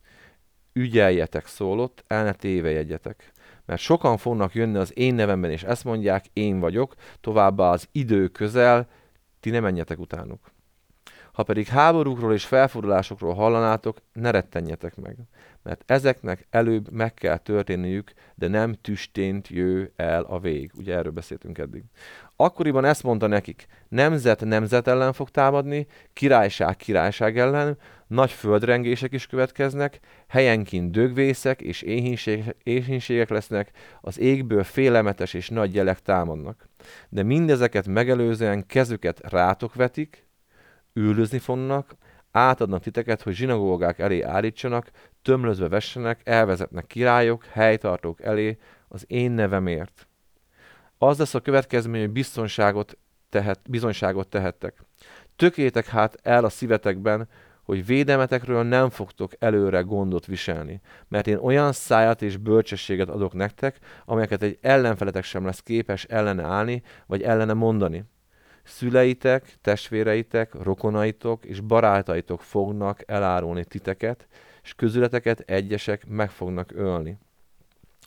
[0.72, 3.32] Ügyeljetek szólott, el ne tévejegyetek
[3.70, 8.28] mert sokan fognak jönni az én nevemben, és ezt mondják, én vagyok, továbbá az idő
[8.28, 8.88] közel,
[9.40, 10.50] ti ne menjetek utánuk.
[11.33, 15.16] Ha pedig háborúkról és felfordulásokról hallanátok, ne rettenjetek meg,
[15.62, 20.72] mert ezeknek előbb meg kell történniük, de nem tüstént jő el a vég.
[20.76, 21.85] Ugye erről beszéltünk eddig.
[22.37, 27.78] Akkoriban ezt mondta nekik, nemzet nemzet ellen fog támadni, királyság királyság ellen,
[28.10, 33.70] nagy földrengések is következnek, helyenként dögvészek és éhínségek, éhínségek lesznek,
[34.00, 36.68] az égből félemetes és nagy jelek támadnak.
[37.08, 40.26] De mindezeket megelőzően kezüket rátok vetik,
[40.92, 41.94] üldözni fognak,
[42.30, 44.90] átadnak titeket, hogy zsinagógák elé állítsanak,
[45.22, 50.08] tömlözve vessenek, elvezetnek királyok, helytartók elé az én nevemért.
[50.98, 54.84] Az lesz a következmény, hogy biztonságot, tehet, bizonyságot tehettek.
[55.36, 57.28] Tökétek hát el a szívetekben,
[57.70, 63.78] hogy védelmetekről nem fogtok előre gondot viselni, mert én olyan szájat és bölcsességet adok nektek,
[64.04, 68.04] amelyeket egy ellenfeletek sem lesz képes ellene állni, vagy ellene mondani.
[68.62, 74.26] Szüleitek, testvéreitek, rokonaitok és barátaitok fognak elárulni titeket,
[74.62, 77.18] és közületeket egyesek meg fognak ölni.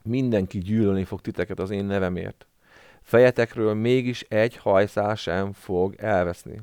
[0.04, 2.48] Mindenki gyűlölni fog titeket az én nevemért.
[3.02, 6.62] Fejetekről mégis egy hajszál sem fog elveszni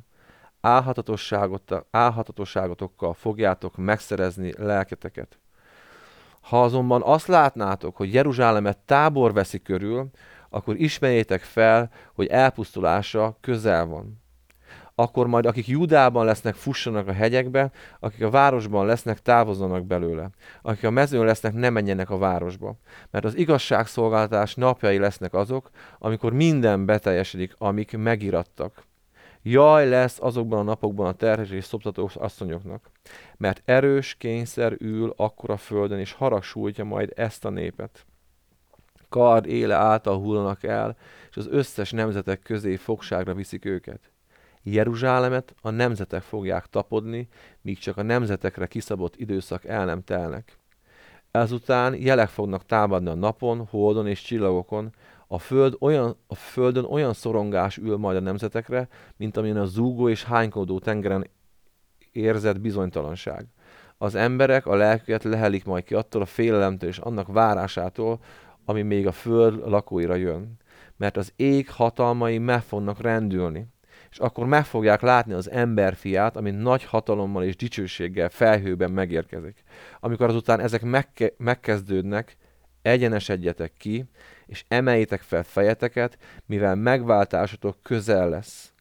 [1.90, 5.38] álhatatosságotokkal fogjátok megszerezni lelketeket.
[6.40, 10.10] Ha azonban azt látnátok, hogy Jeruzsálemet tábor veszi körül,
[10.48, 14.18] akkor ismerjétek fel, hogy elpusztulása közel van.
[14.94, 17.70] Akkor majd akik Judában lesznek, fussanak a hegyekbe,
[18.00, 20.30] akik a városban lesznek, távozzanak belőle.
[20.62, 22.76] Akik a mezőn lesznek, ne menjenek a városba.
[23.10, 28.88] Mert az igazságszolgáltatás napjai lesznek azok, amikor minden beteljesedik, amik megirattak.
[29.42, 32.90] Jaj lesz azokban a napokban a terhes és szoptató asszonyoknak,
[33.36, 38.06] mert erős kényszer ül akkor a földön, és harag sújtja majd ezt a népet.
[39.08, 40.96] Kard éle által hullanak el,
[41.30, 44.12] és az összes nemzetek közé fogságra viszik őket.
[44.62, 47.28] Jeruzsálemet a nemzetek fogják tapodni,
[47.60, 50.58] míg csak a nemzetekre kiszabott időszak el nem telnek.
[51.30, 54.94] Ezután jelek fognak támadni a napon, holdon és csillagokon,
[55.32, 60.08] a, föld olyan, a földön olyan szorongás ül majd a nemzetekre, mint amilyen a zúgó
[60.08, 61.26] és hánykodó tengeren
[62.12, 63.46] érzett bizonytalanság.
[63.98, 68.20] Az emberek a lelküket lehelik majd ki attól a félelemtől és annak várásától,
[68.64, 70.56] ami még a föld lakóira jön.
[70.96, 73.66] Mert az ég hatalmai meg fognak rendülni,
[74.10, 79.62] és akkor meg fogják látni az emberfiát, ami nagy hatalommal és dicsőséggel felhőben megérkezik.
[80.00, 82.36] Amikor azután ezek megke- megkezdődnek,
[82.82, 84.04] egyenesedjetek ki,
[84.50, 88.72] és emeljétek fel fejeteket, mivel megváltásotok közel lesz.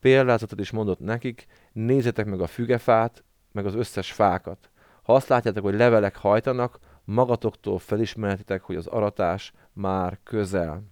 [0.00, 4.70] Példázatot is mondott nekik, nézzetek meg a fügefát, meg az összes fákat.
[5.02, 10.82] Ha azt látjátok, hogy levelek hajtanak, magatoktól felismerhetitek, hogy az aratás már közel.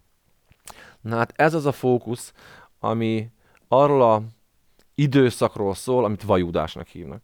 [1.00, 2.32] Na hát ez az a fókusz,
[2.78, 3.30] ami
[3.68, 4.22] arról a
[4.94, 7.22] időszakról szól, amit vajúdásnak hívnak.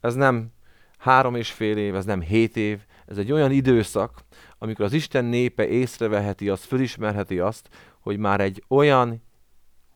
[0.00, 0.52] Ez nem
[0.98, 4.20] három és fél év, ez nem hét év, ez egy olyan időszak,
[4.58, 7.68] amikor az Isten népe észreveheti azt, fölismerheti azt,
[8.00, 9.22] hogy már egy olyan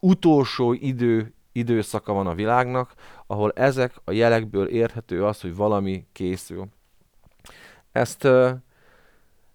[0.00, 2.94] utolsó idő, időszaka van a világnak,
[3.27, 6.66] ahol ezek a jelekből érthető az, hogy valami készül.
[7.92, 8.29] Ezt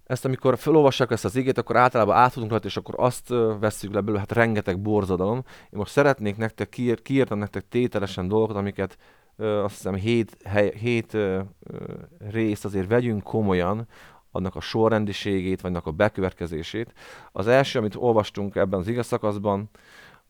[0.06, 3.28] ezt amikor felolvassák ezt az igét, akkor általában átudunk rajta, és akkor azt
[3.60, 5.44] vesszük le belőle, hát rengeteg borzadalom.
[5.46, 8.98] Én most szeretnék nektek, kiír, kiírtam nektek tételesen dolgokat, amiket
[9.40, 11.40] azt hiszem hét, hely, hét ö,
[12.32, 13.88] részt azért vegyünk komolyan,
[14.32, 16.94] annak a sorrendiségét, vagy annak a bekövetkezését.
[17.32, 19.70] Az első, amit olvastunk ebben az igaz szakaszban,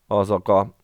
[0.06, 0.74] azok a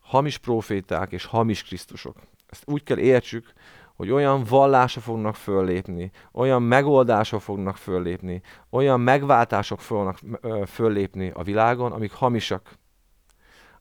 [0.00, 2.16] hamis proféták és hamis Krisztusok.
[2.46, 3.52] Ezt úgy kell értsük,
[3.94, 10.18] hogy olyan vallások fognak föllépni, olyan megoldások fognak föllépni, olyan megváltások fognak
[10.66, 12.78] föllépni a világon, amik hamisak,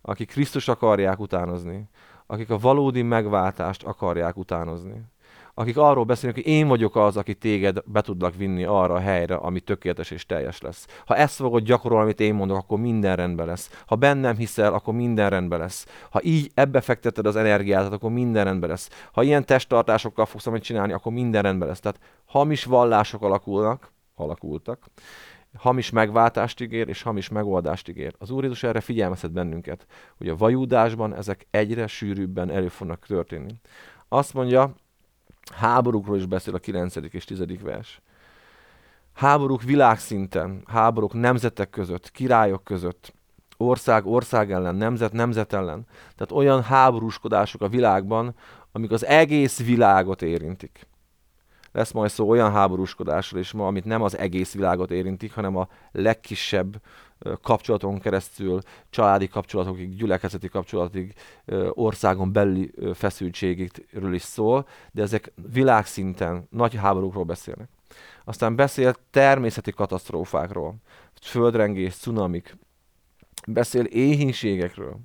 [0.01, 1.89] akik Krisztus akarják utánozni,
[2.33, 5.11] akik a valódi megváltást akarják utánozni
[5.55, 9.35] akik arról beszélnek, hogy én vagyok az, aki téged be tudlak vinni arra a helyre,
[9.35, 10.87] ami tökéletes és teljes lesz.
[11.05, 13.81] Ha ezt fogod gyakorolni, amit én mondok, akkor minden rendben lesz.
[13.85, 15.87] Ha bennem hiszel, akkor minden rendben lesz.
[16.09, 18.89] Ha így ebbe fekteted az energiát, akkor minden rendben lesz.
[19.11, 21.79] Ha ilyen testtartásokkal fogsz amit csinálni, akkor minden rendben lesz.
[21.79, 24.85] Tehát hamis vallások alakulnak, alakultak,
[25.57, 28.15] hamis megváltást ígér, és hamis megoldást ígér.
[28.17, 29.85] Az Úr Jézus erre figyelmeztet bennünket,
[30.17, 33.59] hogy a vajúdásban ezek egyre sűrűbben elő fognak történni.
[34.07, 34.73] Azt mondja,
[35.51, 36.95] Háborúkról is beszél a 9.
[36.95, 37.61] és 10.
[37.61, 38.01] vers.
[39.13, 43.13] Háborúk világszinten, háborúk nemzetek között, királyok között,
[43.57, 45.85] ország ország ellen, nemzet nemzet ellen.
[46.15, 48.35] Tehát olyan háborúskodások a világban,
[48.71, 50.87] amik az egész világot érintik.
[51.73, 55.67] Lesz majd szó olyan háborúskodásról is ma, amit nem az egész világot érintik, hanem a
[55.91, 56.81] legkisebb
[57.41, 61.13] kapcsolaton keresztül, családi kapcsolatokig, gyülekezeti kapcsolatig,
[61.69, 67.69] országon belüli feszültségről is szól, de ezek világszinten nagy háborúkról beszélnek.
[68.23, 70.75] Aztán beszél természeti katasztrófákról,
[71.21, 72.57] földrengés, cunamik,
[73.47, 74.99] beszél éhínségekről.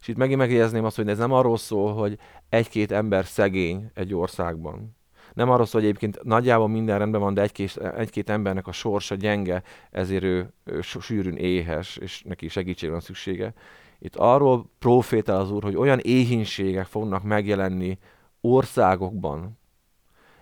[0.00, 4.14] És itt megint megjegyezném azt, hogy ez nem arról szól, hogy egy-két ember szegény egy
[4.14, 4.96] országban,
[5.34, 9.14] nem arról szól, hogy egyébként nagyjából minden rendben van, de egy-két, egy-két embernek a sorsa
[9.14, 13.52] gyenge, ezért ő, ő sűrűn éhes, és neki segítség van szüksége.
[13.98, 17.98] Itt arról profétál az Úr, hogy olyan éhínségek fognak megjelenni
[18.40, 19.58] országokban,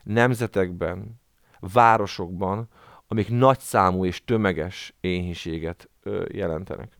[0.02, 1.20] nemzetekben,
[1.60, 2.68] városokban,
[3.06, 5.90] amik nagyszámú és tömeges éhínséget
[6.28, 6.98] jelentenek.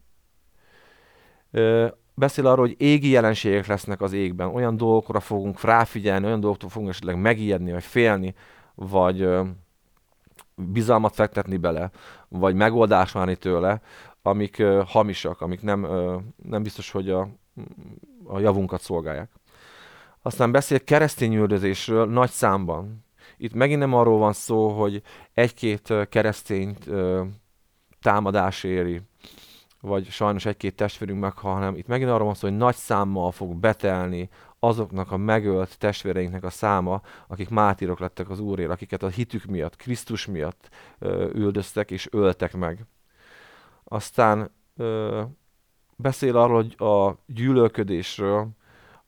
[2.14, 6.90] Beszél arról, hogy égi jelenségek lesznek az égben, olyan dolgokra fogunk ráfigyelni, olyan dolgoktól fogunk
[6.90, 8.34] esetleg megijedni, vagy félni,
[8.74, 9.42] vagy ö,
[10.54, 11.90] bizalmat fektetni bele,
[12.28, 13.80] vagy megoldást várni tőle,
[14.22, 17.28] amik ö, hamisak, amik nem, ö, nem biztos, hogy a,
[18.24, 19.30] a javunkat szolgálják.
[20.22, 23.04] Aztán beszél keresztény üldözésről nagy számban.
[23.36, 25.02] Itt megint nem arról van szó, hogy
[25.34, 27.22] egy-két keresztényt ö,
[28.00, 29.00] támadás éri,
[29.82, 33.54] vagy sajnos egy-két testvérünk meghal, hanem itt megint arról van szó, hogy nagy számmal fog
[33.54, 39.44] betelni azoknak a megölt testvéreinknek a száma, akik mátírok lettek az Úrért, akiket a hitük
[39.44, 40.68] miatt, Krisztus miatt
[40.98, 42.86] ö, üldöztek és öltek meg.
[43.84, 45.22] Aztán ö,
[45.96, 48.48] beszél arról a gyűlölködésről,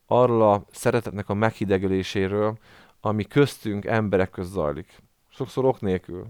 [0.05, 2.57] arról a szeretetnek a meghidegeléséről,
[3.01, 5.01] ami köztünk emberek köz zajlik.
[5.29, 6.27] Sokszor ok nélkül.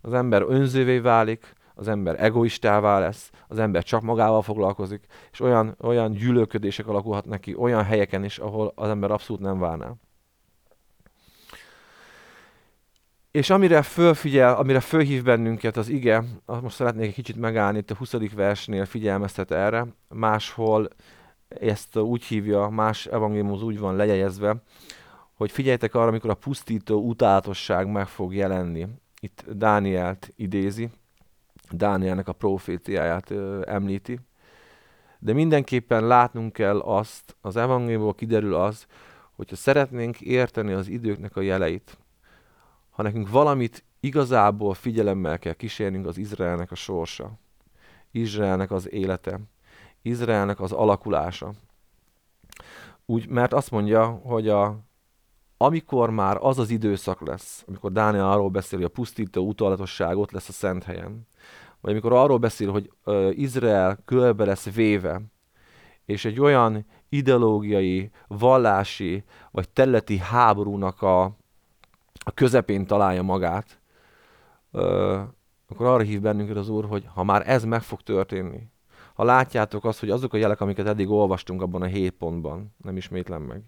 [0.00, 5.76] Az ember önzővé válik, az ember egoistává lesz, az ember csak magával foglalkozik, és olyan,
[5.80, 9.92] olyan gyűlölködések alakulhat neki olyan helyeken is, ahol az ember abszolút nem várná.
[13.30, 17.94] És amire fölfigyel, amire fölhív bennünket az ige, most szeretnék egy kicsit megállni, itt a
[17.94, 18.14] 20.
[18.34, 20.88] versnél figyelmeztet erre, máshol
[21.48, 24.62] ezt úgy hívja, más evangélium úgy van lejegyezve,
[25.34, 28.86] hogy figyeljetek arra, amikor a pusztító utálatosság meg fog jelenni.
[29.20, 30.90] Itt Dánielt idézi,
[31.70, 34.20] Dánielnek a proféciáját ö, említi.
[35.18, 38.86] De mindenképpen látnunk kell azt, az evangéliumból kiderül az,
[39.36, 41.98] hogyha szeretnénk érteni az időknek a jeleit,
[42.90, 47.38] ha nekünk valamit igazából figyelemmel kell kísérnünk az Izraelnek a sorsa,
[48.10, 49.40] Izraelnek az élete,
[50.02, 51.52] Izraelnek az alakulása.
[53.06, 54.78] Úgy, mert azt mondja, hogy a,
[55.56, 60.30] amikor már az az időszak lesz, amikor Dániel arról beszél, hogy a pusztító utalatosság ott
[60.30, 61.27] lesz a szent helyen,
[61.80, 65.22] vagy amikor arról beszél, hogy uh, Izrael körbe lesz véve,
[66.04, 71.22] és egy olyan ideológiai, vallási vagy területi háborúnak a,
[72.24, 73.80] a közepén találja magát,
[74.72, 75.20] uh,
[75.68, 78.70] akkor arra hív bennünket az Úr, hogy ha már ez meg fog történni,
[79.14, 82.96] ha látjátok azt, hogy azok a jelek, amiket eddig olvastunk abban a hét pontban, nem
[82.96, 83.62] ismétlem meg,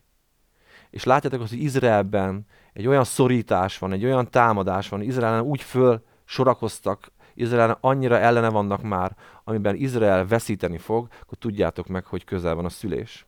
[0.90, 5.62] és látjátok azt, hogy Izraelben egy olyan szorítás van, egy olyan támadás van, Izraelen úgy
[5.62, 12.24] föl sorakoztak Izrael annyira ellene vannak már, amiben Izrael veszíteni fog, akkor tudjátok meg, hogy
[12.24, 13.26] közel van a szülés.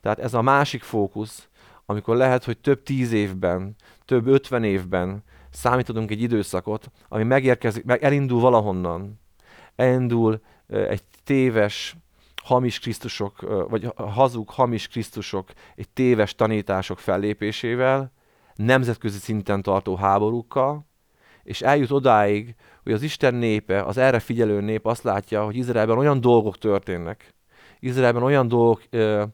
[0.00, 1.48] Tehát ez a másik fókusz,
[1.86, 8.02] amikor lehet, hogy több tíz évben, több ötven évben számítodunk egy időszakot, ami megérkezik, meg
[8.02, 9.20] elindul valahonnan.
[9.76, 11.96] Elindul egy téves,
[12.42, 18.12] hamis Krisztusok, vagy hazug, hamis Krisztusok, egy téves tanítások fellépésével,
[18.54, 20.86] nemzetközi szinten tartó háborúkkal,
[21.42, 22.54] és eljut odáig,
[22.88, 27.34] hogy az Isten népe, az erre figyelő nép azt látja, hogy Izraelben olyan dolgok történnek,
[27.80, 29.24] Izraelben olyan dolgok ö,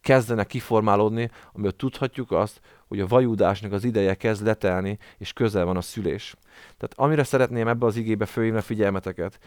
[0.00, 5.76] kezdenek kiformálódni, amiből tudhatjuk azt, hogy a vajúdásnak az ideje kezd letelni, és közel van
[5.76, 6.34] a szülés.
[6.62, 9.38] Tehát amire szeretném ebbe az igébe fölhívni a figyelmeteket,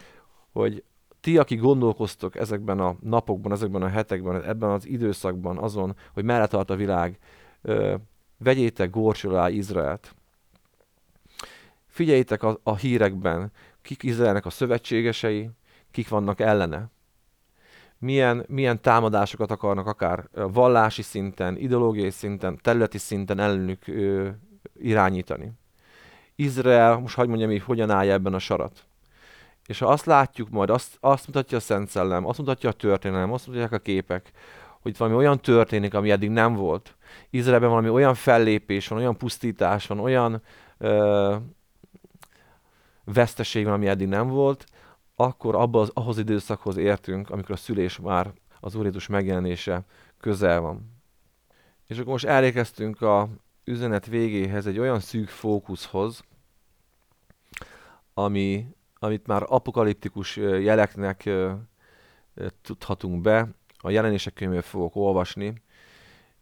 [0.52, 0.84] hogy
[1.20, 6.46] ti, akik gondolkoztok ezekben a napokban, ezekben a hetekben, ebben az időszakban azon, hogy merre
[6.46, 7.18] tart a világ,
[7.62, 7.94] ö,
[8.38, 10.14] vegyétek gorcsol alá Izraelt.
[11.92, 15.50] Figyeljétek a, a hírekben, kik Izraelnek a szövetségesei,
[15.90, 16.90] kik vannak ellene.
[17.98, 24.28] Milyen, milyen támadásokat akarnak akár vallási szinten, ideológiai szinten, területi szinten ellenük ö,
[24.80, 25.52] irányítani.
[26.34, 28.84] Izrael, most hagyd mondjam így, hogyan állja ebben a sarat.
[29.66, 33.32] És ha azt látjuk majd, azt, azt mutatja a Szent Szellem, azt mutatja a történelem,
[33.32, 34.30] azt mutatják a képek,
[34.80, 36.96] hogy valami olyan történik, ami eddig nem volt.
[37.30, 40.42] Izraelben valami olyan fellépés van, olyan pusztítás van, olyan
[40.78, 41.36] ö,
[43.04, 44.64] veszteség van, ami eddig nem volt,
[45.16, 49.84] akkor abba az, ahhoz időszakhoz értünk, amikor a szülés már az Úr Jézus megjelenése
[50.20, 51.00] közel van.
[51.86, 53.28] És akkor most elérkeztünk a
[53.64, 56.24] üzenet végéhez egy olyan szűk fókuszhoz,
[58.14, 58.66] ami,
[58.98, 61.30] amit már apokaliptikus jeleknek
[62.62, 63.48] tudhatunk be.
[63.78, 65.62] A jelenések könyvéből fogok olvasni.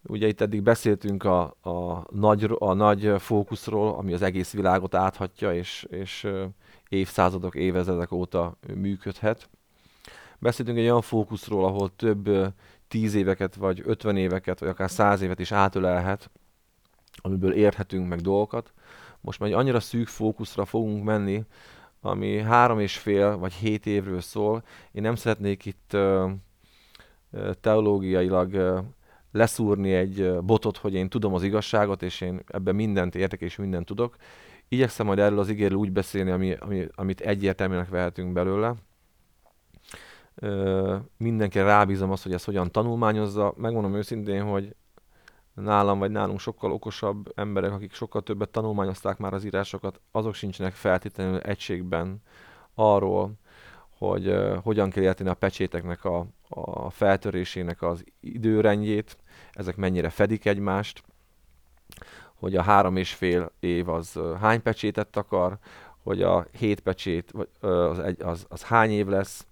[0.03, 5.55] Ugye itt eddig beszéltünk a, a, nagy, a nagy fókuszról, ami az egész világot áthatja,
[5.55, 6.29] és, és
[6.89, 9.49] évszázadok, évezredek óta működhet.
[10.39, 12.53] Beszéltünk egy olyan fókuszról, ahol több
[12.89, 16.31] tíz éveket, vagy ötven éveket, vagy akár száz évet is átölelhet,
[17.17, 18.73] amiből érhetünk meg dolgokat.
[19.21, 21.45] Most már egy annyira szűk fókuszra fogunk menni,
[22.01, 24.65] ami három és fél vagy hét évről szól.
[24.93, 25.97] Én nem szeretnék itt
[27.61, 28.83] teológiailag
[29.33, 33.87] leszúrni egy botot, hogy én tudom az igazságot, és én ebben mindent értek, és mindent
[33.87, 34.17] tudok.
[34.69, 38.75] Igyekszem majd erről az ígérről úgy beszélni, ami, ami, amit egyértelműnek vehetünk belőle.
[40.35, 43.55] Ö, mindenkire rábízom azt, hogy ezt hogyan tanulmányozza.
[43.57, 44.75] Megmondom őszintén, hogy
[45.55, 50.73] nálam vagy nálunk sokkal okosabb emberek, akik sokkal többet tanulmányozták már az írásokat, azok sincsenek
[50.73, 52.23] feltétlenül egységben
[52.75, 53.33] arról,
[53.99, 59.17] hogy uh, hogyan kell érteni a pecséteknek a, a feltörésének az időrendjét,
[59.53, 61.03] ezek mennyire fedik egymást,
[62.35, 65.59] hogy a három és fél év az hány pecsétet akar,
[66.03, 69.47] hogy a hét pecsét az, egy, az, az hány év lesz,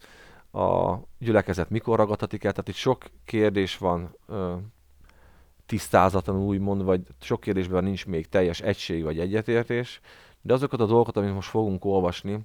[0.52, 4.16] a gyülekezet mikor ragadhatik el, tehát itt sok kérdés van
[5.66, 10.00] tisztázatlanul úgymond, vagy sok kérdésben nincs még teljes egység vagy egyetértés,
[10.40, 12.44] de azokat a dolgokat, amit most fogunk olvasni,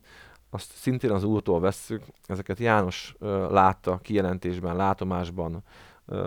[0.50, 3.16] azt szintén az Úrtól vesszük, ezeket János
[3.50, 5.64] látta kijelentésben, látomásban,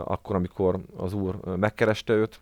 [0.05, 2.41] akkor, amikor az Úr megkereste őt.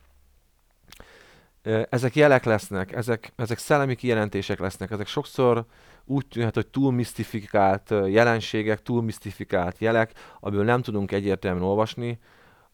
[1.91, 5.65] Ezek jelek lesznek, ezek, ezek szellemi kijelentések lesznek, ezek sokszor
[6.05, 12.19] úgy tűnhet, hogy túl misztifikált jelenségek, túl misztifikált jelek, amiből nem tudunk egyértelműen olvasni,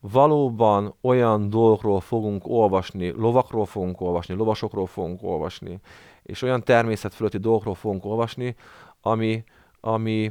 [0.00, 5.80] valóban olyan dolgokról fogunk olvasni, lovakról fogunk olvasni, lovasokról fogunk olvasni,
[6.22, 8.54] és olyan természet fölötti dolgokról fogunk olvasni,
[9.00, 9.44] ami,
[9.80, 10.30] ami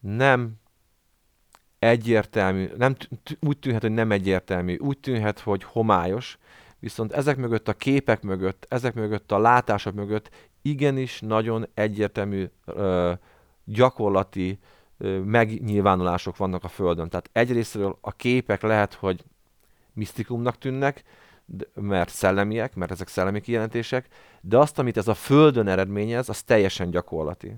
[0.00, 0.54] nem
[1.78, 2.96] egyértelmű, nem,
[3.40, 6.38] úgy tűnhet, hogy nem egyértelmű, úgy tűnhet, hogy homályos,
[6.78, 10.30] viszont ezek mögött a képek mögött, ezek mögött a látások mögött
[10.62, 13.12] igenis nagyon egyértelmű ö,
[13.64, 14.58] gyakorlati
[15.24, 17.08] megnyilvánulások vannak a Földön.
[17.08, 19.24] Tehát egyrésztről a képek lehet, hogy
[19.92, 21.02] misztikumnak tűnnek,
[21.74, 24.08] mert szellemiek, mert ezek szellemi kijelentések,
[24.40, 27.56] de azt, amit ez a Földön eredményez, az teljesen gyakorlati.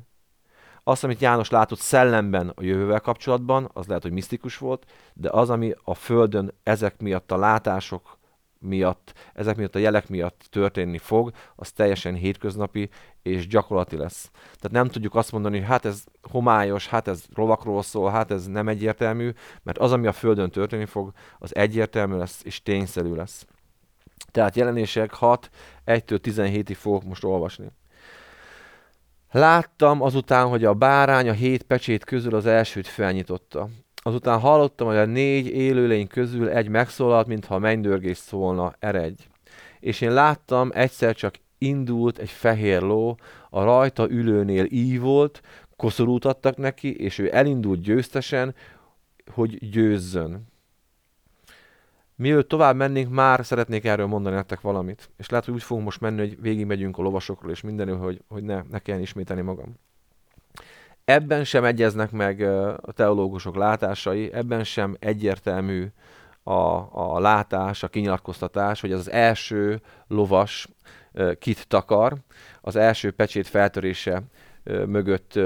[0.89, 5.51] Azt, amit János látott szellemben a jövővel kapcsolatban, az lehet, hogy misztikus volt, de az,
[5.51, 8.19] ami a Földön ezek miatt a látások
[8.59, 12.89] miatt, ezek miatt a jelek miatt történni fog, az teljesen hétköznapi
[13.23, 14.31] és gyakorlati lesz.
[14.33, 18.47] Tehát nem tudjuk azt mondani, hogy hát ez homályos, hát ez rovakról szól, hát ez
[18.47, 19.33] nem egyértelmű,
[19.63, 23.47] mert az, ami a Földön történni fog, az egyértelmű lesz és tényszerű lesz.
[24.31, 25.51] Tehát jelenések 6,
[25.87, 27.71] 1-től 17-ig fogok most olvasni.
[29.31, 33.69] Láttam azután, hogy a bárány a hét pecsét közül az elsőt felnyitotta.
[34.03, 39.23] Azután hallottam, hogy a négy élőlény közül egy megszólalt, mintha mennydörgés szólna, eredj.
[39.81, 43.17] És én láttam, egyszer csak indult egy fehér ló,
[43.51, 45.41] a rajta ülőnél ívolt,
[45.77, 48.55] koszorút adtak neki, és ő elindult győztesen,
[49.33, 50.47] hogy győzzön.
[52.19, 55.11] Mielőtt tovább mennénk, már szeretnék erről mondani nektek valamit.
[55.17, 58.43] És lehet, hogy úgy fogunk most menni, hogy végigmegyünk a lovasokról és mindenről, hogy, hogy
[58.43, 59.79] ne, ne kelljen ismételni magam.
[61.05, 62.41] Ebben sem egyeznek meg
[62.83, 65.87] a teológusok látásai, ebben sem egyértelmű
[66.43, 70.69] a, a látás, a kinyilatkoztatás, hogy az első lovas
[71.39, 72.15] kit takar,
[72.61, 74.23] az első pecsét feltörése
[74.65, 75.39] mögött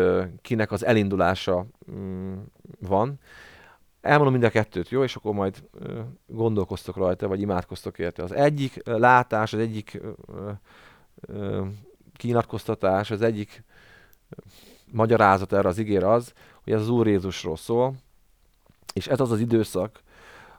[0.42, 2.34] kinek az elindulása mm,
[2.80, 3.18] van.
[4.02, 5.02] Elmondom mind a kettőt, jó?
[5.02, 5.68] És akkor majd
[6.26, 8.22] gondolkoztok rajta, vagy imádkoztok érte.
[8.22, 10.00] Az egyik látás, az egyik
[12.16, 13.64] kinyilatkoztatás, az egyik
[14.92, 16.32] magyarázat erre az ígér az,
[16.64, 17.94] hogy ez az Úr Jézusról szól,
[18.92, 20.02] és ez az az időszak,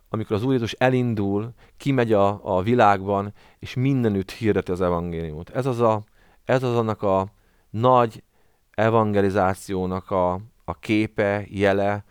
[0.10, 5.50] amikor az Úr Jézus elindul, kimegy a, a világban, és mindenütt hirdeti az evangéliumot.
[5.50, 6.04] Ez az, a,
[6.46, 7.28] ez az annak a
[7.70, 8.24] nagy
[8.72, 12.04] evangelizációnak a, a képe, jele,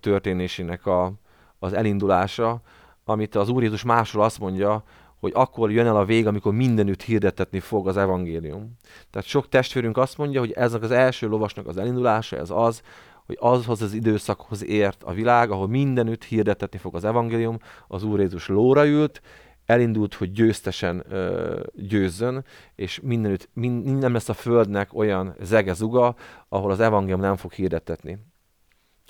[0.00, 1.12] történésének a,
[1.58, 2.60] az elindulása,
[3.04, 4.84] amit az Úr Jézus másról azt mondja,
[5.20, 8.76] hogy akkor jön el a vég, amikor mindenütt hirdetetni fog az evangélium.
[9.10, 12.82] Tehát sok testvérünk azt mondja, hogy ez az első lovasnak az elindulása, ez az,
[13.26, 17.58] hogy azhoz az időszakhoz ért a világ, ahol mindenütt hirdetetni fog az evangélium,
[17.88, 19.20] az Úr Jézus lóra ült,
[19.66, 26.14] elindult, hogy győztesen ö, győzzön, és mindenütt, mind, nem lesz a földnek olyan zege zuga,
[26.48, 28.18] ahol az evangélium nem fog hirdetetni.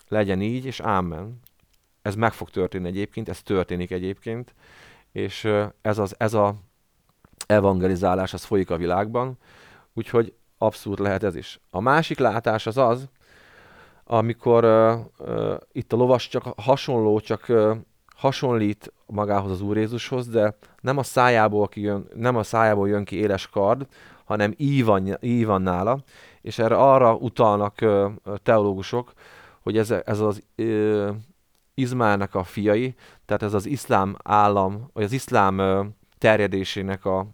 [0.09, 1.41] Legyen így, és ámen.
[2.03, 4.55] Ez meg fog történni egyébként, ez történik egyébként,
[5.13, 5.49] és
[5.81, 6.55] ez, az, ez a
[7.47, 9.39] evangelizálás, az folyik a világban,
[9.95, 11.61] úgyhogy abszurd lehet ez is.
[11.71, 13.09] A másik látás az az,
[14.05, 17.77] amikor uh, uh, itt a lovas csak hasonló, csak uh,
[18.17, 23.05] hasonlít magához az Úr Jézushoz, de nem a szájából, ki jön, nem a szájából jön
[23.05, 23.87] ki éles kard,
[24.25, 25.99] hanem ív ívan, ív ívan nála,
[26.41, 29.13] és erre arra utalnak uh, teológusok,
[29.67, 31.09] hogy ez, ez az uh,
[31.75, 32.95] Izmaelnek a fiai,
[33.25, 35.87] tehát ez az iszlám állam, vagy az iszlám uh,
[36.19, 37.27] terjedésének a,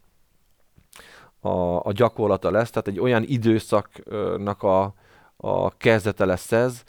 [1.40, 4.94] a, a gyakorlata lesz, tehát egy olyan időszaknak a,
[5.36, 6.82] a kezdete lesz ez,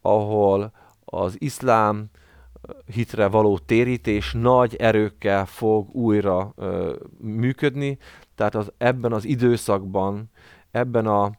[0.00, 0.72] ahol
[1.04, 2.10] az iszlám
[2.86, 7.98] hitre való térítés nagy erőkkel fog újra ö, működni,
[8.34, 10.30] tehát az, ebben az időszakban,
[10.70, 11.30] ebben a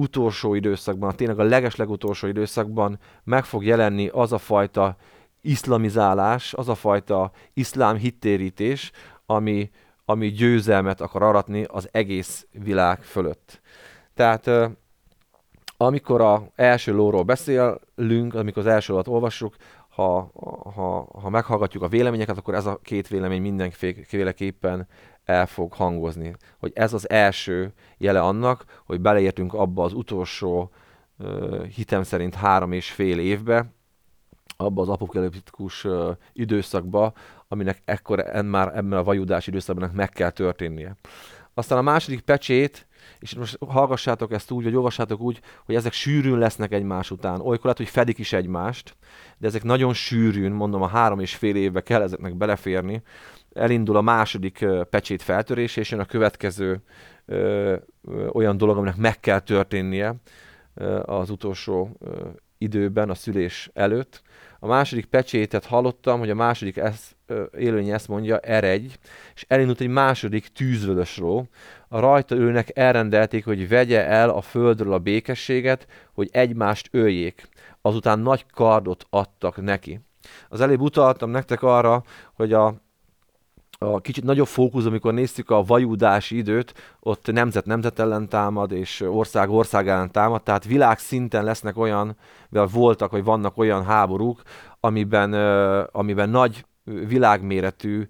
[0.00, 4.96] utolsó időszakban, tényleg a legeslegutolsó időszakban meg fog jelenni az a fajta
[5.40, 8.90] iszlamizálás, az a fajta iszlám hittérítés,
[9.26, 9.70] ami,
[10.04, 13.60] ami győzelmet akar aratni az egész világ fölött.
[14.14, 14.50] Tehát
[15.76, 19.56] amikor a első lóról beszélünk, amikor az első lót olvassuk,
[19.90, 20.30] ha,
[20.74, 24.88] ha, ha meghallgatjuk a véleményeket, akkor ez a két vélemény mindenféleképpen
[25.24, 26.34] el fog hangozni.
[26.58, 30.70] Hogy ez az első jele annak, hogy beleértünk abba az utolsó
[31.74, 33.72] hitem szerint három és fél évbe,
[34.56, 35.86] abba az apokaliptikus
[36.32, 37.12] időszakba,
[37.48, 40.96] aminek ekkor en már ebben a vajudás időszakban meg kell történnie.
[41.54, 42.86] Aztán a második pecsét,
[43.18, 47.40] és most hallgassátok ezt úgy, vagy olvassátok úgy, hogy ezek sűrűn lesznek egymás után.
[47.40, 48.96] Olykor lehet, hogy fedik is egymást,
[49.38, 53.02] de ezek nagyon sűrűn, mondom, a három és fél évbe kell ezeknek beleférni.
[53.52, 56.82] Elindul a második pecsét feltörés, és jön a következő
[57.26, 60.14] ö, ö, olyan dolog, aminek meg kell történnie
[60.74, 62.28] ö, az utolsó ö,
[62.58, 64.22] időben, a szülés előtt.
[64.58, 67.16] A második pecsétet hallottam, hogy a második esz,
[67.58, 68.98] élőny ezt mondja, eregy,
[69.34, 71.48] és elindult egy második tűzvölösról.
[71.92, 77.48] A rajta ülnek elrendelték, hogy vegye el a földről a békességet, hogy egymást öljék.
[77.82, 80.00] Azután nagy kardot adtak neki.
[80.48, 82.02] Az előbb utaltam nektek arra,
[82.34, 82.74] hogy a
[83.82, 89.00] a kicsit nagyobb fókusz, amikor néztük a vajudási időt, ott nemzet nemzet ellen támad, és
[89.00, 92.16] ország ország ellen támad, tehát világszinten lesznek olyan,
[92.48, 94.42] vagy voltak, vagy vannak olyan háborúk,
[94.80, 95.32] amiben,
[95.92, 98.06] amiben nagy világméretű,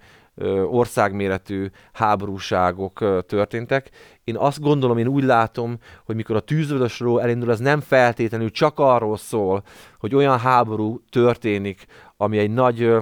[0.70, 3.90] országméretű háborúságok történtek.
[4.24, 8.78] Én azt gondolom, én úgy látom, hogy mikor a tűzvölösről elindul, az nem feltétlenül csak
[8.78, 9.62] arról szól,
[9.98, 11.86] hogy olyan háború történik,
[12.16, 13.00] ami egy nagy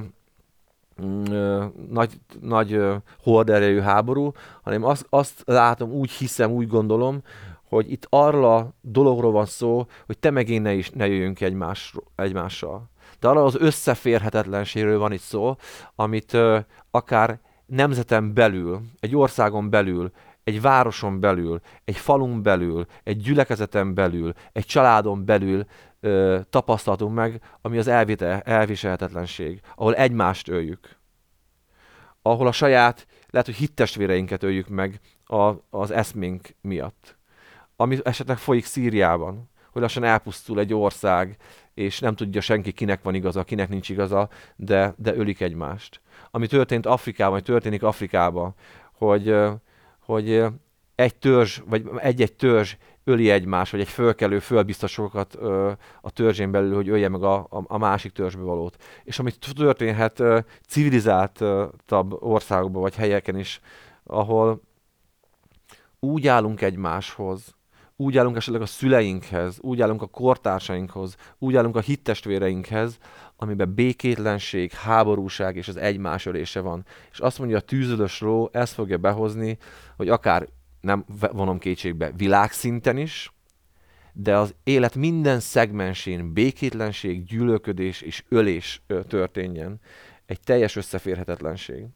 [1.03, 2.81] Mm, nagy, nagy
[3.23, 4.33] horderejű háború,
[4.63, 7.23] hanem azt, azt látom, úgy hiszem, úgy gondolom,
[7.69, 11.41] hogy itt arról a dologról van szó, hogy te meg én ne, is, ne jöjjünk
[11.41, 12.91] egymás, egymással.
[13.21, 15.57] De arról az összeférhetetlenségről van itt szó,
[15.95, 16.59] amit ö,
[16.91, 20.13] akár nemzeten belül, egy országon belül,
[20.45, 25.67] egy városon belül, egy falun belül, egy gyülekezeten belül, egy családon belül
[26.01, 30.97] ö, tapasztaltunk meg, ami az elvite, elviselhetetlenség, ahol egymást öljük.
[32.23, 37.17] Ahol a saját, lehet, hogy hittestvéreinket öljük meg a, az eszménk miatt.
[37.77, 41.37] Ami esetleg folyik Szíriában, hogy lassan elpusztul egy ország,
[41.79, 46.01] és nem tudja senki, kinek van igaza, kinek nincs igaza, de, de ölik egymást.
[46.31, 48.55] Ami történt Afrikában, vagy történik Afrikában,
[48.93, 49.37] hogy,
[49.99, 50.45] hogy
[50.95, 56.75] egy törzs, vagy egy-egy törzs öli egymást, vagy egy fölkelő fölbiztosokat ö, a törzsén belül,
[56.75, 58.83] hogy ölje meg a, a, a másik törzsbe valót.
[59.05, 63.61] És amit történhet ö, civilizáltabb országokban, vagy helyeken is,
[64.05, 64.61] ahol
[66.01, 67.57] úgy állunk egymáshoz,
[68.01, 72.99] úgy állunk esetleg a szüleinkhez, úgy állunk a kortársainkhoz, úgy állunk a hittestvéreinkhez,
[73.37, 76.85] amiben békétlenség, háborúság és az egymás ölése van.
[77.11, 79.59] És azt mondja a tűzölös ró, ezt fogja behozni,
[79.97, 80.49] hogy akár
[80.81, 83.33] nem vonom kétségbe világszinten is,
[84.13, 89.81] de az élet minden szegmensén békétlenség, gyűlölködés és ölés történjen.
[90.27, 91.87] Egy teljes összeférhetetlenség.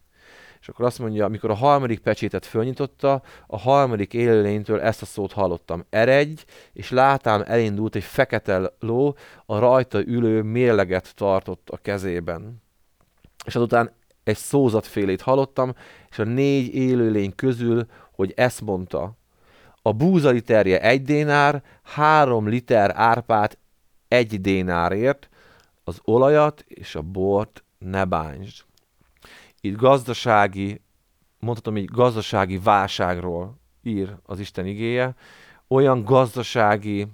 [0.62, 5.32] És akkor azt mondja, amikor a harmadik pecsétet fölnyitotta, a harmadik élőlénytől ezt a szót
[5.32, 5.84] hallottam.
[5.90, 6.42] Eredj,
[6.72, 12.62] és látám elindult egy fekete ló, a rajta ülő mérleget tartott a kezében.
[13.44, 13.92] És azután
[14.24, 15.74] egy szózatfélét hallottam,
[16.10, 19.16] és a négy élőlény közül, hogy ezt mondta,
[19.82, 23.58] a búzaliterje egy dénár, három liter árpát
[24.08, 25.28] egy dénárért,
[25.84, 28.64] az olajat és a bort ne bántsd
[29.64, 30.80] itt gazdasági,
[31.38, 35.14] mondhatom így, gazdasági válságról ír az Isten igéje,
[35.68, 37.06] olyan gazdasági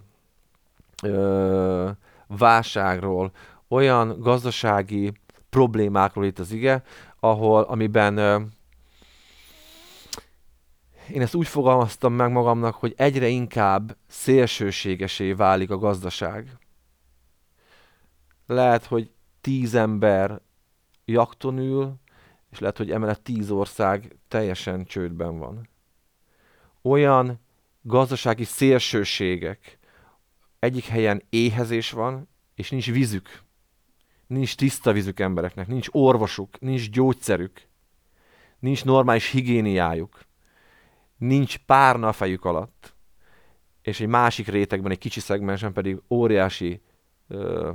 [1.02, 1.90] ö,
[2.26, 3.32] válságról,
[3.68, 5.12] olyan gazdasági
[5.50, 6.82] problémákról itt az ige,
[7.20, 8.40] ahol, amiben ö,
[11.10, 16.58] én ezt úgy fogalmaztam meg magamnak, hogy egyre inkább szélsőségesé válik a gazdaság.
[18.46, 20.40] Lehet, hogy tíz ember
[21.04, 21.94] jakton ül,
[22.50, 25.68] és lehet, hogy emellett tíz ország teljesen csődben van.
[26.82, 27.40] Olyan
[27.82, 29.78] gazdasági szélsőségek,
[30.58, 33.42] egyik helyen éhezés van, és nincs vízük.
[34.26, 37.68] Nincs tiszta vízük embereknek, nincs orvosuk, nincs gyógyszerük,
[38.58, 40.20] nincs normális higiéniájuk,
[41.16, 42.96] nincs párna a fejük alatt,
[43.82, 46.82] és egy másik rétegben, egy kicsi szegmensen pedig óriási
[47.28, 47.72] ö,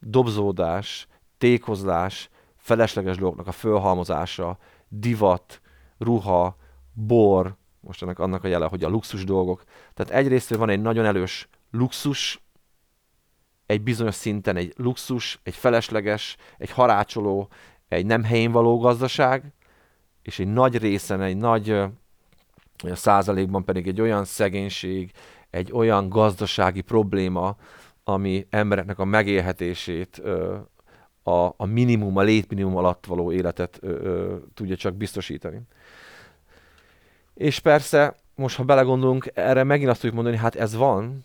[0.00, 1.06] dobzódás,
[1.38, 2.28] tékozlás,
[2.64, 4.58] felesleges dolgoknak a fölhalmozása,
[4.88, 5.60] divat,
[5.98, 6.56] ruha,
[6.92, 9.64] bor, most ennek annak a jele, hogy a luxus dolgok.
[9.94, 12.42] Tehát egyrészt van egy nagyon elős luxus,
[13.66, 17.48] egy bizonyos szinten egy luxus, egy felesleges, egy harácsoló,
[17.88, 19.52] egy nem helyén való gazdaság,
[20.22, 21.82] és egy nagy részen, egy nagy
[22.84, 25.10] százalékban pedig egy olyan szegénység,
[25.50, 27.56] egy olyan gazdasági probléma,
[28.04, 30.22] ami embereknek a megélhetését
[31.24, 35.60] a, a minimum, a létminimum alatt való életet ö, ö, tudja csak biztosítani.
[37.34, 41.24] És persze, most ha belegondolunk, erre megint azt tudjuk mondani, hát ez van,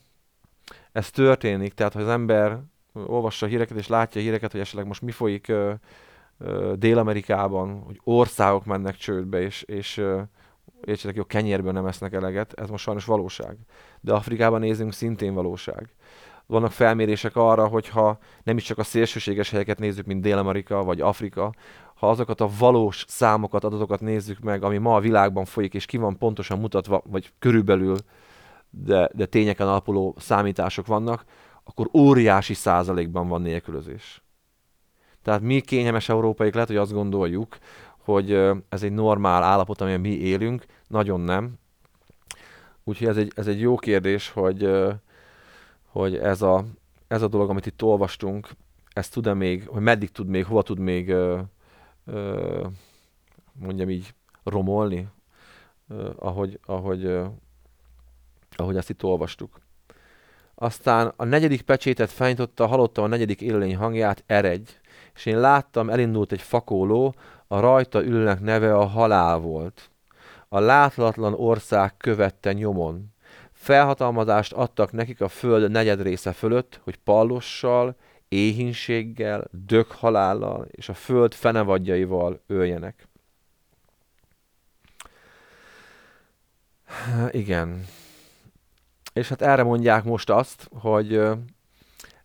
[0.91, 2.59] ez történik, tehát ha az ember
[2.93, 5.73] olvassa a híreket és látja a híreket, hogy esetleg most mi folyik ö,
[6.37, 10.21] ö, Dél-Amerikában, hogy országok mennek csődbe, és, és ö,
[10.85, 13.57] értsetek jó, kenyérből nem esznek eleget, ez most sajnos valóság.
[14.01, 15.89] De Afrikában nézünk, szintén valóság
[16.49, 21.53] vannak felmérések arra, hogyha nem is csak a szélsőséges helyeket nézzük, mint Dél-Amerika vagy Afrika,
[21.95, 25.97] ha azokat a valós számokat, adatokat nézzük meg, ami ma a világban folyik, és ki
[25.97, 27.97] van pontosan mutatva, vagy körülbelül,
[28.69, 31.23] de, de tényeken alapuló számítások vannak,
[31.63, 34.23] akkor óriási százalékban van nélkülözés.
[35.23, 37.57] Tehát mi kényelmes európaiak lehet, hogy azt gondoljuk,
[37.97, 38.31] hogy
[38.69, 41.53] ez egy normál állapot, amiben mi élünk, nagyon nem.
[42.83, 44.69] Úgyhogy ez egy, ez egy jó kérdés, hogy,
[45.91, 46.65] hogy ez a,
[47.07, 48.49] ez a dolog, amit itt olvastunk,
[48.93, 51.39] ez tud-e még, hogy meddig tud még, hova tud még, ö,
[52.05, 52.67] ö,
[53.53, 54.13] mondjam így,
[54.43, 55.07] romolni,
[55.87, 57.25] ö, ahogy, ahogy, ö,
[58.55, 59.59] ahogy ezt itt olvastuk.
[60.55, 64.71] Aztán a negyedik pecsétet fenyította, hallottam a negyedik élőlény hangját, eredj,
[65.15, 67.15] és én láttam, elindult egy fakóló,
[67.47, 69.89] a rajta ülnek neve a halál volt.
[70.47, 73.13] A láthatatlan ország követte nyomon.
[73.69, 77.95] Felhatalmazást adtak nekik a föld negyed része fölött, hogy pallossal,
[78.27, 83.07] éhínséggel, dökhalállal és a föld fenevadjaival öljenek.
[87.31, 87.85] Igen.
[89.13, 91.13] És hát erre mondják most azt, hogy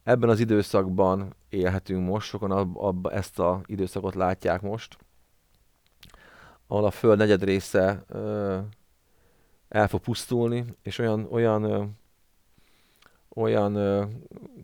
[0.02, 4.96] ebben az időszakban élhetünk most, sokan ab, ab, ezt az időszakot látják most,
[6.66, 8.04] ahol a föld negyed része
[9.74, 11.94] el fog pusztulni, és olyan, olyan,
[13.28, 13.78] olyan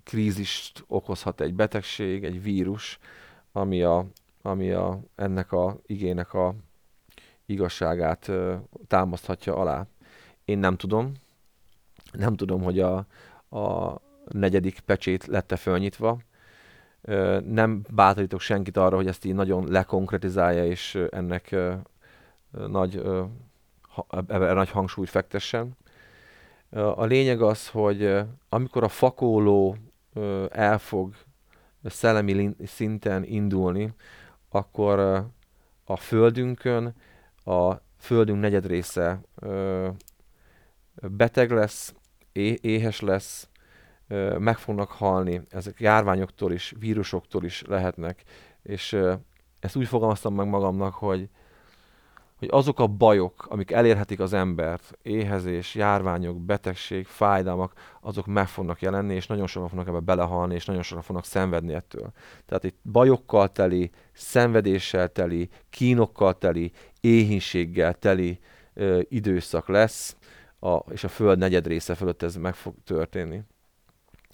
[0.05, 2.99] krízist okozhat egy betegség, egy vírus,
[3.53, 4.07] ami, a,
[4.43, 6.55] ami a, ennek a igének a
[7.47, 8.31] igazságát
[8.87, 9.87] támaszthatja alá.
[10.45, 11.13] Én nem tudom,
[12.13, 12.97] nem tudom, hogy a,
[13.57, 16.19] a negyedik pecsét lette fölnyitva.
[17.45, 21.57] Nem bátorítok senkit arra, hogy ezt így nagyon lekonkretizálja, és ennek
[22.51, 23.03] nagy,
[24.11, 25.77] ebben nagy hangsúlyt fektessen.
[26.71, 28.19] A lényeg az, hogy
[28.49, 29.77] amikor a fakóló
[30.51, 31.15] el fog
[31.85, 33.95] szellemi szinten indulni,
[34.49, 34.99] akkor
[35.85, 36.95] a földünkön
[37.45, 39.21] a földünk negyed része
[40.95, 41.95] beteg lesz,
[42.61, 43.49] éhes lesz,
[44.39, 48.23] meg fognak halni, ezek járványoktól is, vírusoktól is lehetnek,
[48.63, 48.97] és
[49.61, 51.29] ezt úgy fogalmaztam meg magamnak, hogy
[52.41, 58.83] hogy azok a bajok, amik elérhetik az embert, éhezés, járványok, betegség, fájdalmak, azok meg fognak
[58.83, 62.13] jelenni, és nagyon sokan fognak ebbe belehalni, és nagyon sokan fognak szenvedni ettől.
[62.47, 68.39] Tehát itt bajokkal teli, szenvedéssel teli, kínokkal teli, éhínséggel teli
[68.75, 70.17] ö, időszak lesz,
[70.61, 73.43] a, és a Föld negyed része fölött ez meg fog történni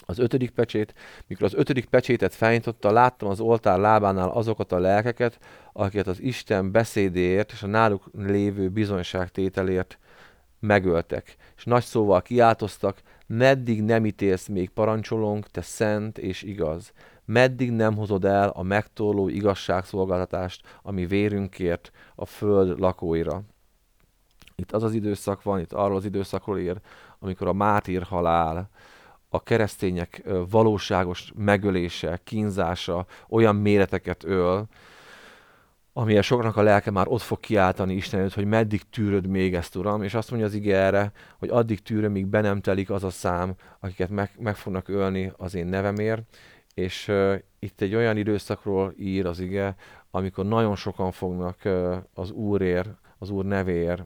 [0.06, 0.94] az ötödik pecsét.
[1.26, 5.38] Mikor az ötödik pecsétet felnyitotta, láttam az oltár lábánál azokat a lelkeket,
[5.72, 9.98] akiket az Isten beszédéért és a náluk lévő bizonyságtételért
[10.60, 11.36] megöltek.
[11.56, 16.92] És nagy szóval kiáltoztak, meddig nem ítélsz még parancsolónk, te szent és igaz.
[17.24, 23.42] Meddig nem hozod el a megtorló igazságszolgáltatást, ami vérünkért a föld lakóira.
[24.54, 26.80] Itt az az időszak van, itt arról az időszakról ír,
[27.18, 28.70] amikor a mártír halál,
[29.36, 34.66] a keresztények valóságos megölése, kínzása olyan méreteket öl,
[35.92, 39.76] amilyen soknak a lelke már ott fog kiáltani Isten előtt, hogy meddig tűröd még ezt,
[39.76, 43.04] Uram, és azt mondja az ige erre, hogy addig tűröm, míg be nem telik az
[43.04, 46.22] a szám, akiket meg, meg fognak ölni az én nevemért,
[46.74, 49.76] és uh, itt egy olyan időszakról ír az ige,
[50.10, 54.04] amikor nagyon sokan fognak uh, az Úrért, az Úr nevéért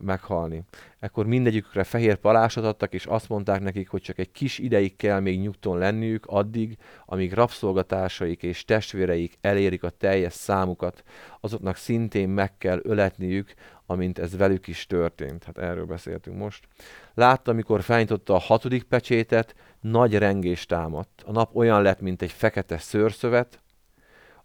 [0.00, 0.62] meghalni.
[0.98, 5.20] Ekkor mindegyikükre fehér palásot adtak, és azt mondták nekik, hogy csak egy kis ideig kell
[5.20, 6.76] még nyugton lenniük, addig,
[7.06, 11.02] amíg rabszolgatásaik és testvéreik elérik a teljes számukat,
[11.40, 13.54] azoknak szintén meg kell öletniük,
[13.86, 15.44] amint ez velük is történt.
[15.44, 16.68] Hát erről beszéltünk most.
[17.14, 21.22] Látta, amikor felnyitotta a hatodik pecsétet, nagy rengés támadt.
[21.26, 23.62] A nap olyan lett, mint egy fekete szőrszövet,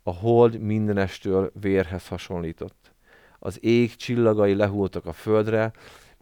[0.03, 2.88] a hold mindenestől vérhez hasonlított
[3.39, 5.71] az ég csillagai lehultak a földre,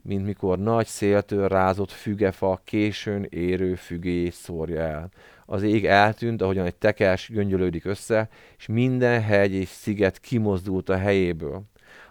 [0.01, 5.09] mint mikor nagy széltől rázott fügefa későn érő fügéjét szórja el.
[5.45, 10.97] Az ég eltűnt, ahogyan egy tekes göngyölődik össze, és minden hegy és sziget kimozdult a
[10.97, 11.63] helyéből.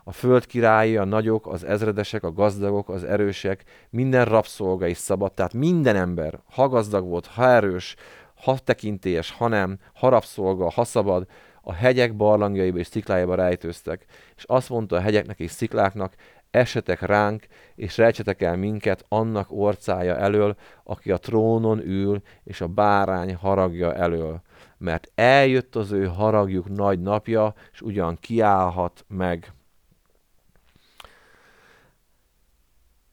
[0.04, 5.32] A föld királyi, a nagyok, az ezredesek, a gazdagok, az erősek, minden rabszolga is szabad,
[5.32, 7.96] tehát minden ember, ha gazdag volt, ha erős,
[8.34, 11.26] ha tekintélyes, ha nem, ha rabszolga, ha szabad,
[11.68, 14.04] a hegyek barlangjaiba és sziklájába rejtőztek,
[14.36, 16.14] és azt mondta a hegyeknek és szikláknak,
[16.50, 22.66] esetek ránk, és rejtsetek el minket annak orcája elől, aki a trónon ül, és a
[22.66, 24.42] bárány haragja elől.
[24.78, 29.52] Mert eljött az ő haragjuk nagy napja, és ugyan kiállhat meg.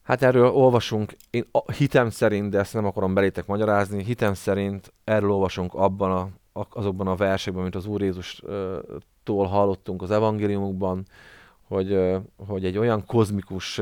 [0.02, 1.44] Hát erről olvasunk, én
[1.76, 6.28] hitem szerint, de ezt nem akarom belétek magyarázni, hitem szerint erről olvasunk abban a
[6.70, 11.06] azokban a versekben, mint az Úr Jézustól hallottunk az evangéliumokban,
[11.68, 13.80] hogy, hogy egy olyan kozmikus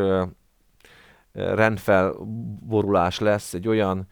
[1.33, 4.07] rendfelborulás lesz, egy olyan,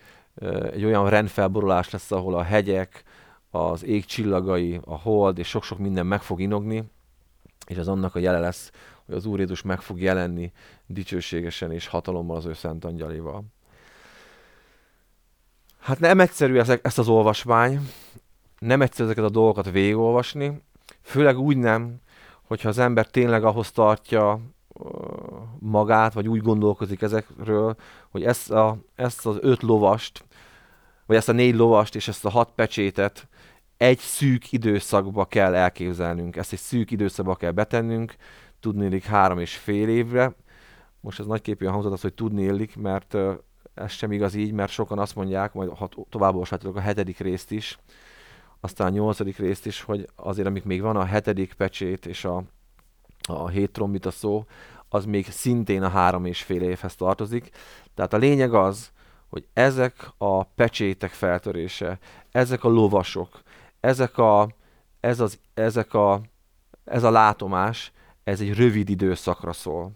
[0.72, 3.04] egy olyan rendfelborulás lesz, ahol a hegyek,
[3.50, 6.90] az ég csillagai, a hold és sok-sok minden meg fog inogni,
[7.66, 8.70] és az annak a jele lesz,
[9.06, 10.52] hogy az Úr Jézus meg fog jelenni
[10.86, 13.44] dicsőségesen és hatalommal az ő szent angyaléval.
[15.78, 17.80] Hát nem egyszerű ezek, ezt az olvasmány,
[18.60, 20.62] nem egyszer ezeket a dolgokat végigolvasni,
[21.02, 22.00] főleg úgy nem,
[22.42, 24.40] hogyha az ember tényleg ahhoz tartja
[25.58, 27.76] magát, vagy úgy gondolkozik ezekről,
[28.10, 30.24] hogy ezt, a, ezt az öt lovast,
[31.06, 33.28] vagy ezt a négy lovast és ezt a hat pecsétet
[33.76, 38.14] egy szűk időszakba kell elképzelnünk, ezt egy szűk időszakba kell betennünk,
[38.60, 40.34] tudni illik három és fél évre.
[41.00, 43.16] Most ez nagyképűen hangzott az, hogy tudni illik, mert
[43.74, 46.36] ez sem igaz így, mert sokan azt mondják, majd ha tovább
[46.74, 47.78] a hetedik részt is,
[48.60, 52.42] aztán a nyolcadik részt is, hogy azért, amik még van a hetedik pecsét és a,
[53.28, 54.44] a hét trombita szó,
[54.88, 57.50] az még szintén a három és fél évhez tartozik.
[57.94, 58.90] Tehát a lényeg az,
[59.28, 61.98] hogy ezek a pecsétek feltörése,
[62.30, 63.42] ezek a lovasok,
[63.80, 64.48] ezek a,
[65.00, 66.20] ez, az, ezek a,
[66.84, 67.92] ez a látomás,
[68.24, 69.92] ez egy rövid időszakra szól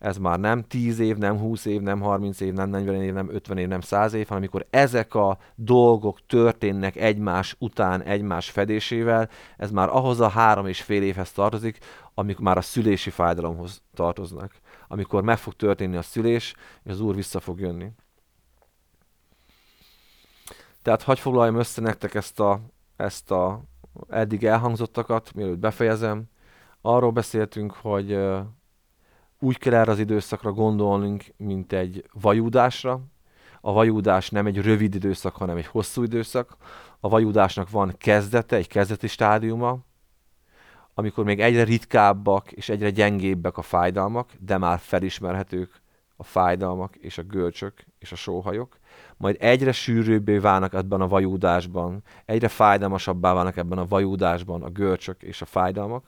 [0.00, 3.30] ez már nem 10 év, nem 20 év, nem 30 év, nem 40 év, nem
[3.30, 9.28] 50 év, nem 100 év, hanem amikor ezek a dolgok történnek egymás után, egymás fedésével,
[9.56, 11.78] ez már ahhoz a három és fél évhez tartozik,
[12.14, 14.52] amikor már a szülési fájdalomhoz tartoznak.
[14.88, 17.92] Amikor meg fog történni a szülés, és az Úr vissza fog jönni.
[20.82, 22.60] Tehát hagyj foglaljam össze nektek ezt a,
[22.96, 23.62] ezt a
[24.08, 26.24] eddig elhangzottakat, mielőtt befejezem.
[26.80, 28.18] Arról beszéltünk, hogy
[29.40, 33.00] úgy kell erre az időszakra gondolnunk, mint egy vajúdásra.
[33.60, 36.56] A vajúdás nem egy rövid időszak, hanem egy hosszú időszak.
[37.00, 39.78] A vajúdásnak van kezdete, egy kezdeti stádiuma,
[40.94, 45.82] amikor még egyre ritkábbak és egyre gyengébbek a fájdalmak, de már felismerhetők
[46.16, 48.78] a fájdalmak és a görcsök és a sóhajok,
[49.16, 55.22] majd egyre sűrűbbé válnak ebben a vajúdásban, egyre fájdalmasabbá válnak ebben a vajúdásban a görcsök
[55.22, 56.04] és a fájdalmak.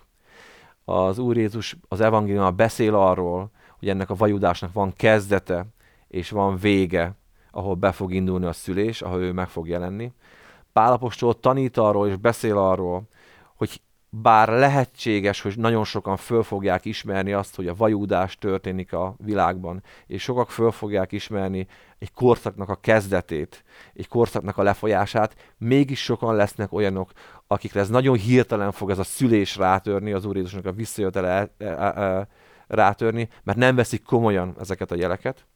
[0.84, 5.66] Az Úr Jézus az evangéliumban beszél arról, hogy ennek a vajúdásnak van kezdete
[6.08, 7.14] és van vége,
[7.50, 10.12] ahol be fog indulni a szülés, ahol ő meg fog jelenni.
[10.72, 13.02] Pálapostól tanít arról és beszél arról,
[13.56, 13.80] hogy
[14.14, 19.82] bár lehetséges, hogy nagyon sokan föl fogják ismerni azt, hogy a vajúdás történik a világban,
[20.06, 21.66] és sokak föl fogják ismerni
[21.98, 27.10] egy korszaknak a kezdetét, egy korszaknak a lefolyását, mégis sokan lesznek olyanok,
[27.46, 31.64] akikre ez nagyon hirtelen fog ez a szülés rátörni, az Úr Jézusnak a visszajövetele e,
[31.64, 32.28] e, e,
[32.66, 35.46] rátörni, mert nem veszik komolyan ezeket a jeleket.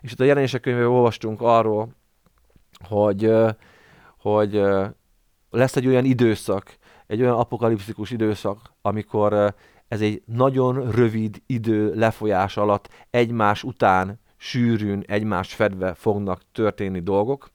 [0.00, 1.88] És itt a jelenések könyvében olvastunk arról,
[2.88, 3.32] hogy,
[4.18, 4.62] hogy
[5.50, 9.54] lesz egy olyan időszak, egy olyan apokalipszikus időszak, amikor
[9.88, 17.50] ez egy nagyon rövid idő lefolyás alatt egymás után sűrűn, egymás fedve fognak történni dolgok,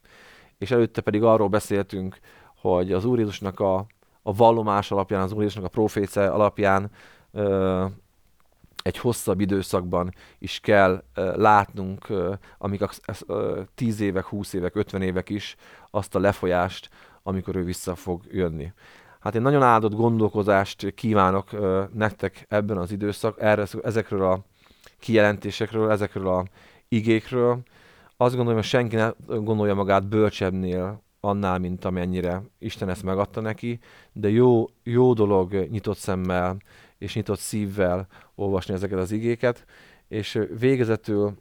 [0.58, 2.20] és előtte pedig arról beszéltünk,
[2.56, 3.86] hogy az Úr Jézusnak a,
[4.22, 6.92] a vallomás alapján, az Úr Jézusnak a proféce alapján
[7.32, 7.86] ö,
[8.82, 12.90] egy hosszabb időszakban is kell ö, látnunk, ö, amíg a,
[13.28, 15.56] ö, 10 évek, 20 évek, 50 évek is
[15.92, 16.90] azt a lefolyást,
[17.24, 18.74] amikor ő vissza fog jönni.
[19.20, 21.50] Hát én nagyon áldott gondolkozást kívánok
[21.94, 24.44] nektek ebben az időszak, erre, ezekről a
[25.00, 26.46] kijelentésekről, ezekről a
[26.88, 27.60] igékről.
[28.18, 33.80] Azt gondolom, hogy senki ne gondolja magát bölcsebbnél annál, mint amennyire Isten ezt megadta neki,
[34.12, 36.58] de jó, jó dolog nyitott szemmel
[36.98, 39.66] és nyitott szívvel olvasni ezeket az igéket,
[40.08, 41.34] és végezetül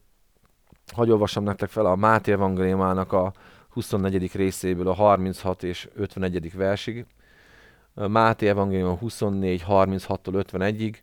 [0.92, 3.32] hagyj olvassam nektek fel a Máté evangéliumának a
[3.68, 4.34] 24.
[4.34, 6.56] részéből a 36 és 51.
[6.56, 7.06] versig.
[8.06, 10.94] Máté evangélium 24, 36-tól 51-ig.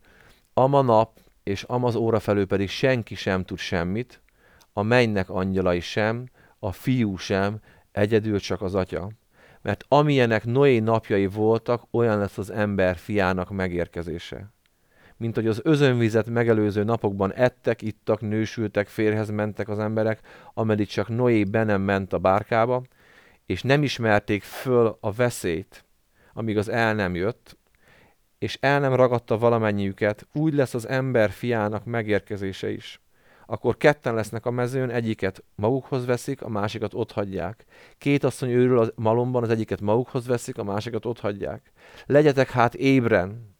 [0.54, 4.22] Ama nap és amaz óra felül pedig senki sem tud semmit,
[4.74, 6.30] a mennynek angyalai sem,
[6.60, 7.60] a fiú sem,
[7.91, 9.10] egyedül csak az atya.
[9.62, 14.54] Mert amilyenek Noé napjai voltak, olyan lesz az ember fiának megérkezése.
[15.18, 20.20] Mint hogy az özönvizet megelőző napokban ettek, ittak, nősültek, férhez mentek az emberek,
[20.54, 22.82] ameddig csak Noé be nem ment a bárkába,
[23.46, 25.86] és nem ismerték föl a veszélyt,
[26.38, 27.57] amíg az el nem jött,
[28.38, 33.01] és el nem ragadta valamennyiüket, úgy lesz az ember fiának megérkezése is.
[33.45, 37.65] Akkor ketten lesznek a mezőn, egyiket magukhoz veszik, a másikat ott hagyják.
[37.97, 41.71] Két asszony őrül a malomban, az egyiket magukhoz veszik, a másikat ott hagyják.
[42.05, 43.55] Legyetek hát ébren,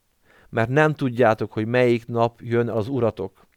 [0.50, 3.48] mert nem tudjátok, hogy melyik nap jön az uratok.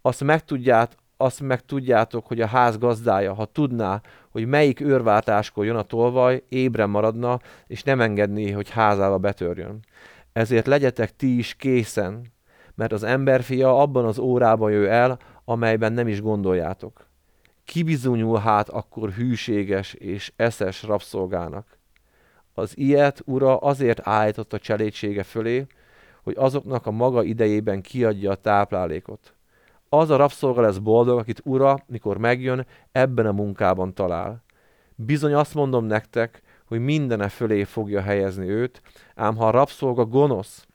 [0.00, 4.00] Azt megtudját, azt meg tudjátok, hogy a ház gazdája, ha tudná,
[4.30, 9.80] hogy melyik őrváltáskor jön a tolvaj, ébren maradna, és nem engedné, hogy házába betörjön.
[10.32, 12.32] Ezért legyetek ti is készen,
[12.74, 17.06] mert az emberfia abban az órában jő el, amelyben nem is gondoljátok.
[17.64, 21.78] Kibizonyul hát akkor hűséges és eszes rabszolgának.
[22.54, 25.66] Az ilyet ura azért állított a cselédsége fölé,
[26.22, 29.37] hogy azoknak a maga idejében kiadja a táplálékot.
[29.88, 34.42] Az a rabszolga lesz boldog, akit ura, mikor megjön, ebben a munkában talál.
[34.94, 38.82] Bizony azt mondom nektek, hogy mindene fölé fogja helyezni őt,
[39.14, 40.66] ám ha a rabszolga gonosz,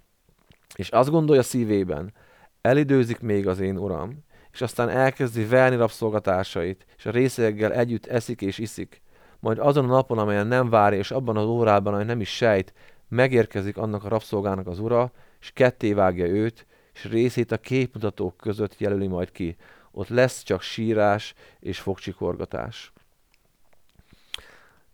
[0.76, 2.14] és azt gondolja szívében,
[2.62, 8.42] elidőzik még az én uram, és aztán elkezdi verni rabszolgatásait, és a részeggel együtt eszik
[8.42, 9.02] és iszik,
[9.40, 12.74] majd azon a napon, amelyen nem várja, és abban az órában, amely nem is sejt,
[13.08, 18.80] megérkezik annak a rabszolgának az ura, és ketté vágja őt, és részét a képmutatók között
[18.80, 19.56] jelöli majd ki.
[19.92, 22.94] Ott lesz csak sírás és fogcsikorgatás.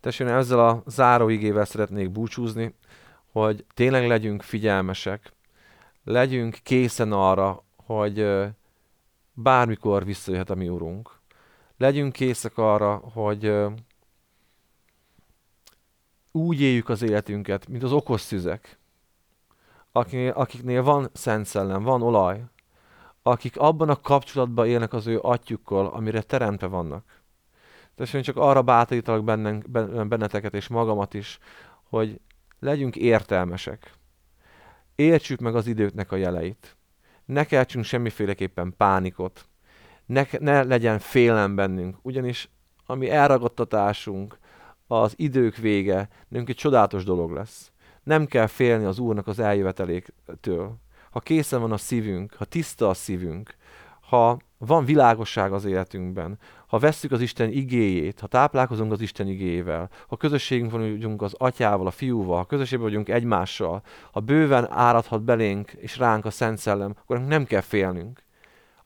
[0.00, 2.74] Testvérem, ezzel a záróigével szeretnék búcsúzni,
[3.32, 5.32] hogy tényleg legyünk figyelmesek,
[6.04, 8.26] legyünk készen arra, hogy
[9.32, 11.18] bármikor visszajöhet a mi Urunk.
[11.76, 13.54] Legyünk készek arra, hogy
[16.32, 18.78] úgy éljük az életünket, mint az okos szüzek,
[19.92, 22.44] akiknél van szent szellem, van olaj,
[23.22, 27.04] akik abban a kapcsolatban élnek az ő atyukkal, amire teremtve vannak.
[27.94, 29.24] Tehát én csak arra bátorítalak
[30.08, 31.38] benneteket és magamat is,
[31.82, 32.20] hogy
[32.58, 33.92] legyünk értelmesek.
[34.94, 36.76] Értsük meg az időknek a jeleit.
[37.24, 39.48] Ne keltsünk semmiféleképpen pánikot.
[40.06, 42.50] Ne, ne legyen félelem bennünk, ugyanis
[42.86, 44.38] ami elragadtatásunk,
[44.86, 47.72] az idők vége nekünk egy csodálatos dolog lesz.
[48.02, 50.76] Nem kell félni az Úrnak az eljöveteléktől.
[51.10, 53.54] Ha készen van a szívünk, ha tiszta a szívünk,
[54.00, 59.90] ha van világosság az életünkben, ha vesszük az Isten igéjét, ha táplálkozunk az Isten igéjével,
[60.08, 63.82] ha közösségünk vagyunk az atyával, a fiúval, ha közösségben vagyunk egymással,
[64.12, 68.22] ha bőven áradhat belénk és ránk a Szent Szellem, akkor nem kell félnünk.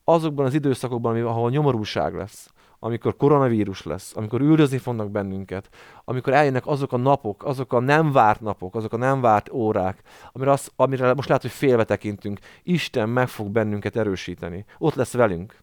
[0.05, 2.54] Azokban az időszakokban, ahol nyomorúság lesz,
[2.85, 5.69] amikor koronavírus lesz, amikor üldözni fognak bennünket,
[6.05, 10.03] amikor eljönnek azok a napok, azok a nem várt napok, azok a nem várt órák,
[10.33, 14.65] amire, az, amire most lehet, hogy félve tekintünk, Isten meg fog bennünket erősíteni.
[14.79, 15.63] Ott lesz velünk.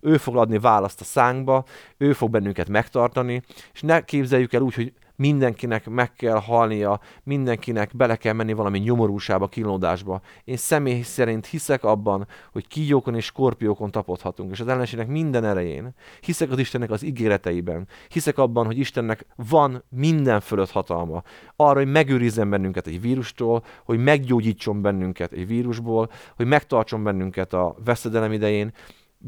[0.00, 1.64] Ő fog adni választ a szánkba,
[1.96, 3.42] ő fog bennünket megtartani,
[3.72, 8.78] és ne képzeljük el úgy, hogy mindenkinek meg kell halnia, mindenkinek bele kell menni valami
[8.78, 10.20] nyomorúsába, kínlódásba.
[10.44, 15.94] Én személy szerint hiszek abban, hogy kígyókon és skorpiókon tapodhatunk, és az ellenségnek minden erején.
[16.20, 17.88] Hiszek az Istennek az ígéreteiben.
[18.08, 21.22] Hiszek abban, hogy Istennek van minden fölött hatalma.
[21.56, 27.76] Arra, hogy megőrizzen bennünket egy vírustól, hogy meggyógyítson bennünket egy vírusból, hogy megtartson bennünket a
[27.84, 28.72] veszedelem idején,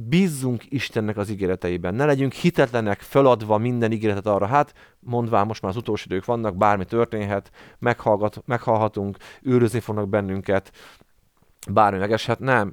[0.07, 1.95] bízzunk Istennek az ígéreteiben.
[1.95, 6.57] Ne legyünk hitetlenek, feladva minden ígéretet arra, hát mondván most már az utolsó idők vannak,
[6.57, 10.73] bármi történhet, meghallgat, meghallhatunk, őrözni fognak bennünket,
[11.71, 12.73] bármi megeshet, nem.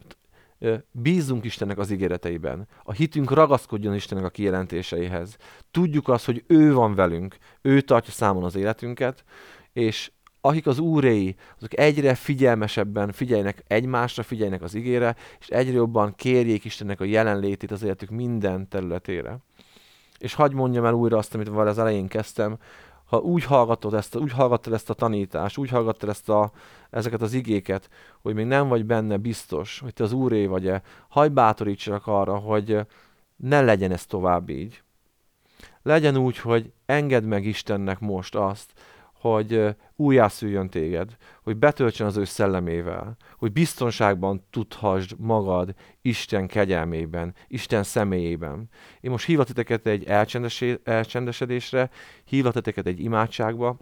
[0.92, 2.68] Bízzunk Istennek az ígéreteiben.
[2.84, 5.38] A hitünk ragaszkodjon Istennek a kijelentéseihez.
[5.72, 9.24] Tudjuk azt, hogy ő van velünk, ő tartja számon az életünket,
[9.74, 10.12] és
[10.46, 16.66] akik az úréi, azok egyre figyelmesebben figyeljenek egymásra, figyeljenek az igére, és egyre jobban kérjék
[16.66, 19.38] Istennek a jelenlétét az életük minden területére.
[20.18, 22.58] És hagy mondjam el újra azt, amit az elején kezdtem,
[23.06, 26.52] ha úgy hallgatod ezt, úgy hallgattad ezt a tanítást, úgy hallgattad ezt a,
[26.90, 27.90] ezeket az igéket,
[28.22, 32.80] hogy még nem vagy benne biztos, hogy te az úré vagy-e, hagy bátorítsanak arra, hogy
[33.36, 34.84] ne legyen ez tovább így.
[35.82, 38.74] Legyen úgy, hogy engedd meg Istennek most azt,
[39.30, 47.84] hogy újjászüljön téged, hogy betöltsön az ő szellemével, hogy biztonságban tudhassd magad Isten kegyelmében, Isten
[47.84, 48.70] személyében.
[49.02, 50.04] Én most hívlak egy
[50.84, 51.90] elcsendesedésre,
[52.24, 53.78] hívlak egy imádságba,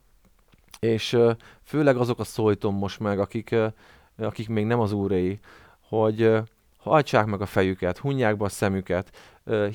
[0.80, 1.18] és
[1.64, 3.56] főleg azok a szólítom most meg, akik,
[4.18, 5.40] akik még nem az úréi,
[5.88, 6.38] hogy
[6.78, 9.12] hajtsák meg a fejüket, hunják be a szemüket,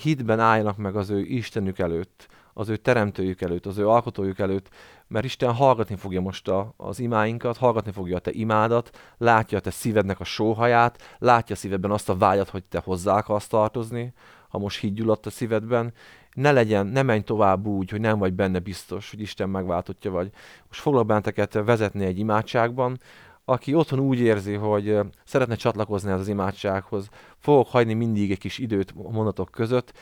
[0.02, 2.28] hitben álljanak meg az ő Istenük előtt,
[2.58, 4.68] az ő teremtőjük előtt, az ő alkotójuk előtt,
[5.06, 9.60] mert Isten hallgatni fogja most a, az imáinkat, hallgatni fogja a te imádat, látja a
[9.60, 14.12] te szívednek a sóhaját, látja a szívedben azt a vágyat, hogy te hozzá akarsz tartozni,
[14.48, 15.92] ha most gyulladt a szívedben,
[16.32, 20.30] ne legyen, ne menj tovább úgy, hogy nem vagy benne biztos, hogy Isten megváltottja vagy.
[20.68, 22.98] Most foglak benneteket vezetni egy imádságban,
[23.44, 28.94] aki otthon úgy érzi, hogy szeretne csatlakozni az imádsághoz, fogok hagyni mindig egy kis időt
[28.94, 29.92] mondatok között,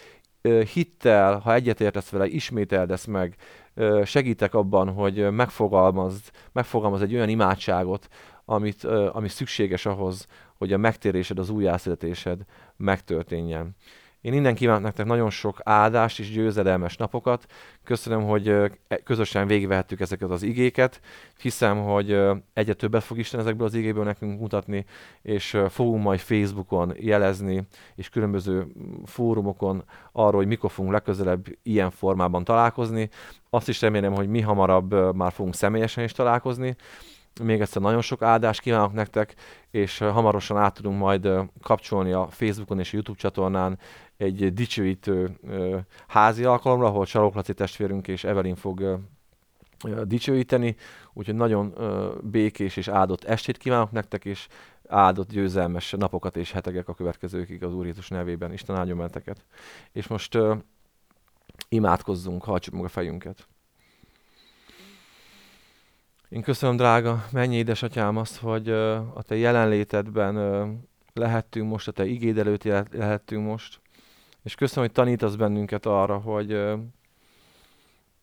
[0.72, 3.36] hittel, ha egyetértesz vele, ismételd ezt meg,
[4.04, 8.08] segítek abban, hogy megfogalmazd, megfogalmaz egy olyan imádságot,
[8.44, 10.26] amit, ami szükséges ahhoz,
[10.58, 12.40] hogy a megtérésed, az újjászületésed
[12.76, 13.76] megtörténjen.
[14.26, 17.46] Én innen kívánok nektek nagyon sok áldást és győzedelmes napokat.
[17.84, 18.70] Köszönöm, hogy e,
[19.04, 21.00] közösen végigvehettük ezeket az igéket.
[21.38, 22.18] Hiszem, hogy
[22.52, 24.84] egyre többet fog Isten ezekből az igéből nekünk mutatni,
[25.22, 28.66] és fogunk majd Facebookon jelezni, és különböző
[29.04, 33.08] fórumokon arról, hogy mikor fogunk legközelebb ilyen formában találkozni.
[33.50, 36.76] Azt is remélem, hogy mi hamarabb már fogunk személyesen is találkozni.
[37.42, 39.34] Még egyszer nagyon sok áldást kívánok nektek,
[39.70, 41.28] és hamarosan át tudunk majd
[41.62, 43.78] kapcsolni a Facebookon és a YouTube csatornán
[44.16, 45.38] egy dicsőítő
[46.06, 49.00] házi alkalomra, ahol Csalók Laci testvérünk és Evelyn fog
[50.04, 50.76] dicsőíteni,
[51.12, 51.74] úgyhogy nagyon
[52.22, 54.48] békés és áldott estét kívánok nektek, és
[54.88, 58.52] áldott győzelmes napokat és hetegek a következőkig az Úr Jézus nevében.
[58.52, 59.44] Isten áldjon menteket.
[59.92, 60.38] És most
[61.68, 63.46] imádkozzunk, hajtsuk meg a fejünket.
[66.28, 68.70] Én köszönöm, drága mennyi édesatyám azt, hogy
[69.14, 70.36] a te jelenlétedben
[71.12, 72.62] lehettünk most, a te igéd előtt
[72.92, 73.80] lehettünk most.
[74.42, 76.60] És köszönöm, hogy tanítasz bennünket arra, hogy,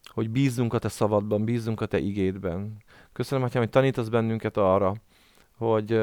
[0.05, 2.77] hogy bízzunk a te szavadban, bízzunk a te igédben.
[3.13, 4.93] Köszönöm, hogy tanítasz bennünket arra,
[5.57, 5.99] hogy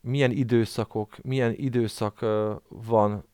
[0.00, 2.26] milyen időszakok, milyen időszak
[2.68, 3.24] van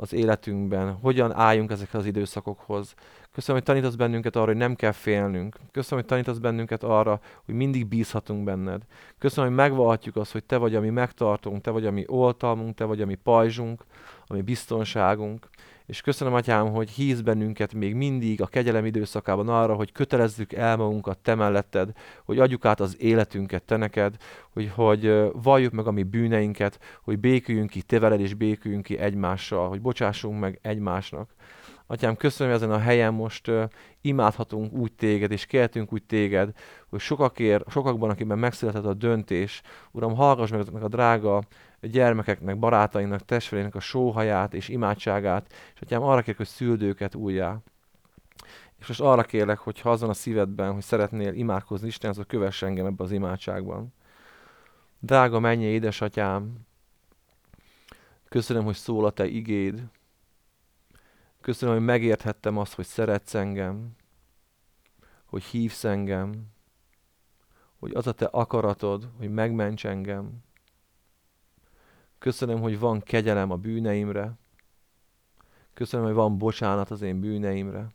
[0.00, 2.94] az életünkben, hogyan álljunk ezekhez az időszakokhoz.
[3.32, 5.56] Köszönöm, hogy tanítasz bennünket arra, hogy nem kell félnünk.
[5.72, 8.82] Köszönöm, hogy tanítasz bennünket arra, hogy mindig bízhatunk benned.
[9.18, 12.74] Köszönöm, hogy megvalhatjuk azt, hogy te vagy a mi megtartunk, te vagy a mi oltalmunk,
[12.74, 13.84] te vagy a mi pajzsunk,
[14.26, 15.48] a mi biztonságunk.
[15.90, 20.76] És köszönöm, Atyám, hogy híz bennünket még mindig a kegyelem időszakában arra, hogy kötelezzük el
[20.76, 21.92] magunkat Te melletted,
[22.24, 24.16] hogy adjuk át az életünket Te neked,
[24.50, 28.98] hogy, hogy valljuk meg a mi bűneinket, hogy béküljünk ki Te veled, és béküljünk ki
[28.98, 31.30] egymással, hogy bocsássunk meg egymásnak.
[31.86, 33.62] Atyám, köszönöm, ezen a helyen most uh,
[34.00, 36.50] imádhatunk úgy téged, és kértünk úgy téged,
[36.88, 41.42] hogy sokakért, sokakban, akiben megszületett a döntés, Uram, hallgass meg a drága
[41.86, 47.58] gyermekeknek, barátainak, testvéreinek a sóhaját és imádságát, és atyám, arra kérek, hogy szüld őket újjá.
[48.78, 52.62] És most arra kérlek, hogy ha azon a szívedben, hogy szeretnél imádkozni Isten, azok kövess
[52.62, 53.94] engem ebbe az imádságban.
[54.98, 56.66] Drága mennyi édesatyám,
[58.28, 59.88] köszönöm, hogy szól a te igéd,
[61.40, 63.96] Köszönöm, hogy megérthettem azt, hogy szeretsz engem,
[65.24, 66.46] hogy hívsz engem,
[67.78, 70.44] hogy az a te akaratod, hogy megments engem.
[72.20, 74.38] Köszönöm, hogy van kegyelem a bűneimre.
[75.74, 77.88] Köszönöm, hogy van bocsánat az én bűneimre.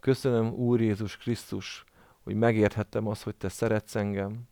[0.00, 1.84] Köszönöm, Úr Jézus Krisztus,
[2.22, 4.48] hogy megérthettem azt, hogy Te szeretsz engem.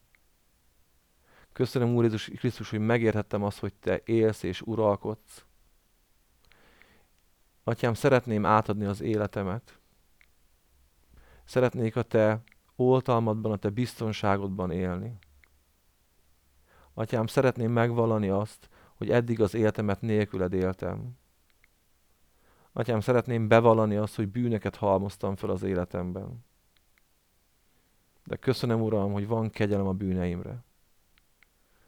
[1.53, 5.45] Köszönöm, Úr Jézus Krisztus, hogy megérthettem azt, hogy Te élsz és uralkodsz.
[7.65, 9.79] Atyám, szeretném átadni az életemet.
[11.45, 12.43] Szeretnék a Te
[12.75, 15.19] oltalmadban, a Te biztonságodban élni.
[16.99, 21.19] Atyám, szeretném megvallani azt, hogy eddig az életemet nélküled éltem.
[22.73, 26.45] Atyám, szeretném bevallani azt, hogy bűneket halmoztam fel az életemben.
[28.25, 30.65] De köszönöm, Uram, hogy van kegyelem a bűneimre.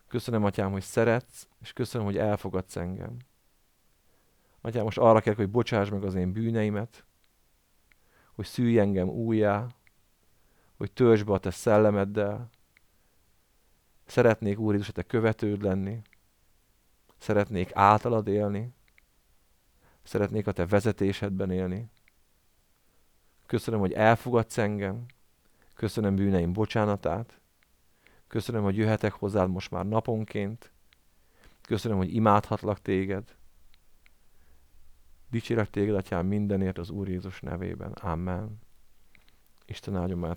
[0.08, 3.16] Köszönöm, Atyám, hogy szeretsz, és köszönöm, hogy elfogadsz engem.
[4.60, 7.04] Atyám, most arra kérek, hogy bocsáss meg az én bűneimet,
[8.34, 9.66] hogy szülj engem újjá,
[10.76, 12.50] hogy töltsd be a te szellemeddel.
[14.08, 16.02] Szeretnék, Úr Jézus, te követőd lenni.
[17.18, 18.74] Szeretnék általad élni.
[20.02, 21.90] Szeretnék a te vezetésedben élni.
[23.46, 25.06] Köszönöm, hogy elfogadsz engem.
[25.74, 27.40] Köszönöm bűneim bocsánatát.
[28.26, 30.72] Köszönöm, hogy jöhetek hozzád most már naponként.
[31.62, 33.36] Köszönöm, hogy imádhatlak téged.
[35.30, 37.92] Dicsérek téged, atyám, mindenért az Úr Jézus nevében.
[37.92, 38.58] Amen.
[39.66, 40.36] Isten áldjon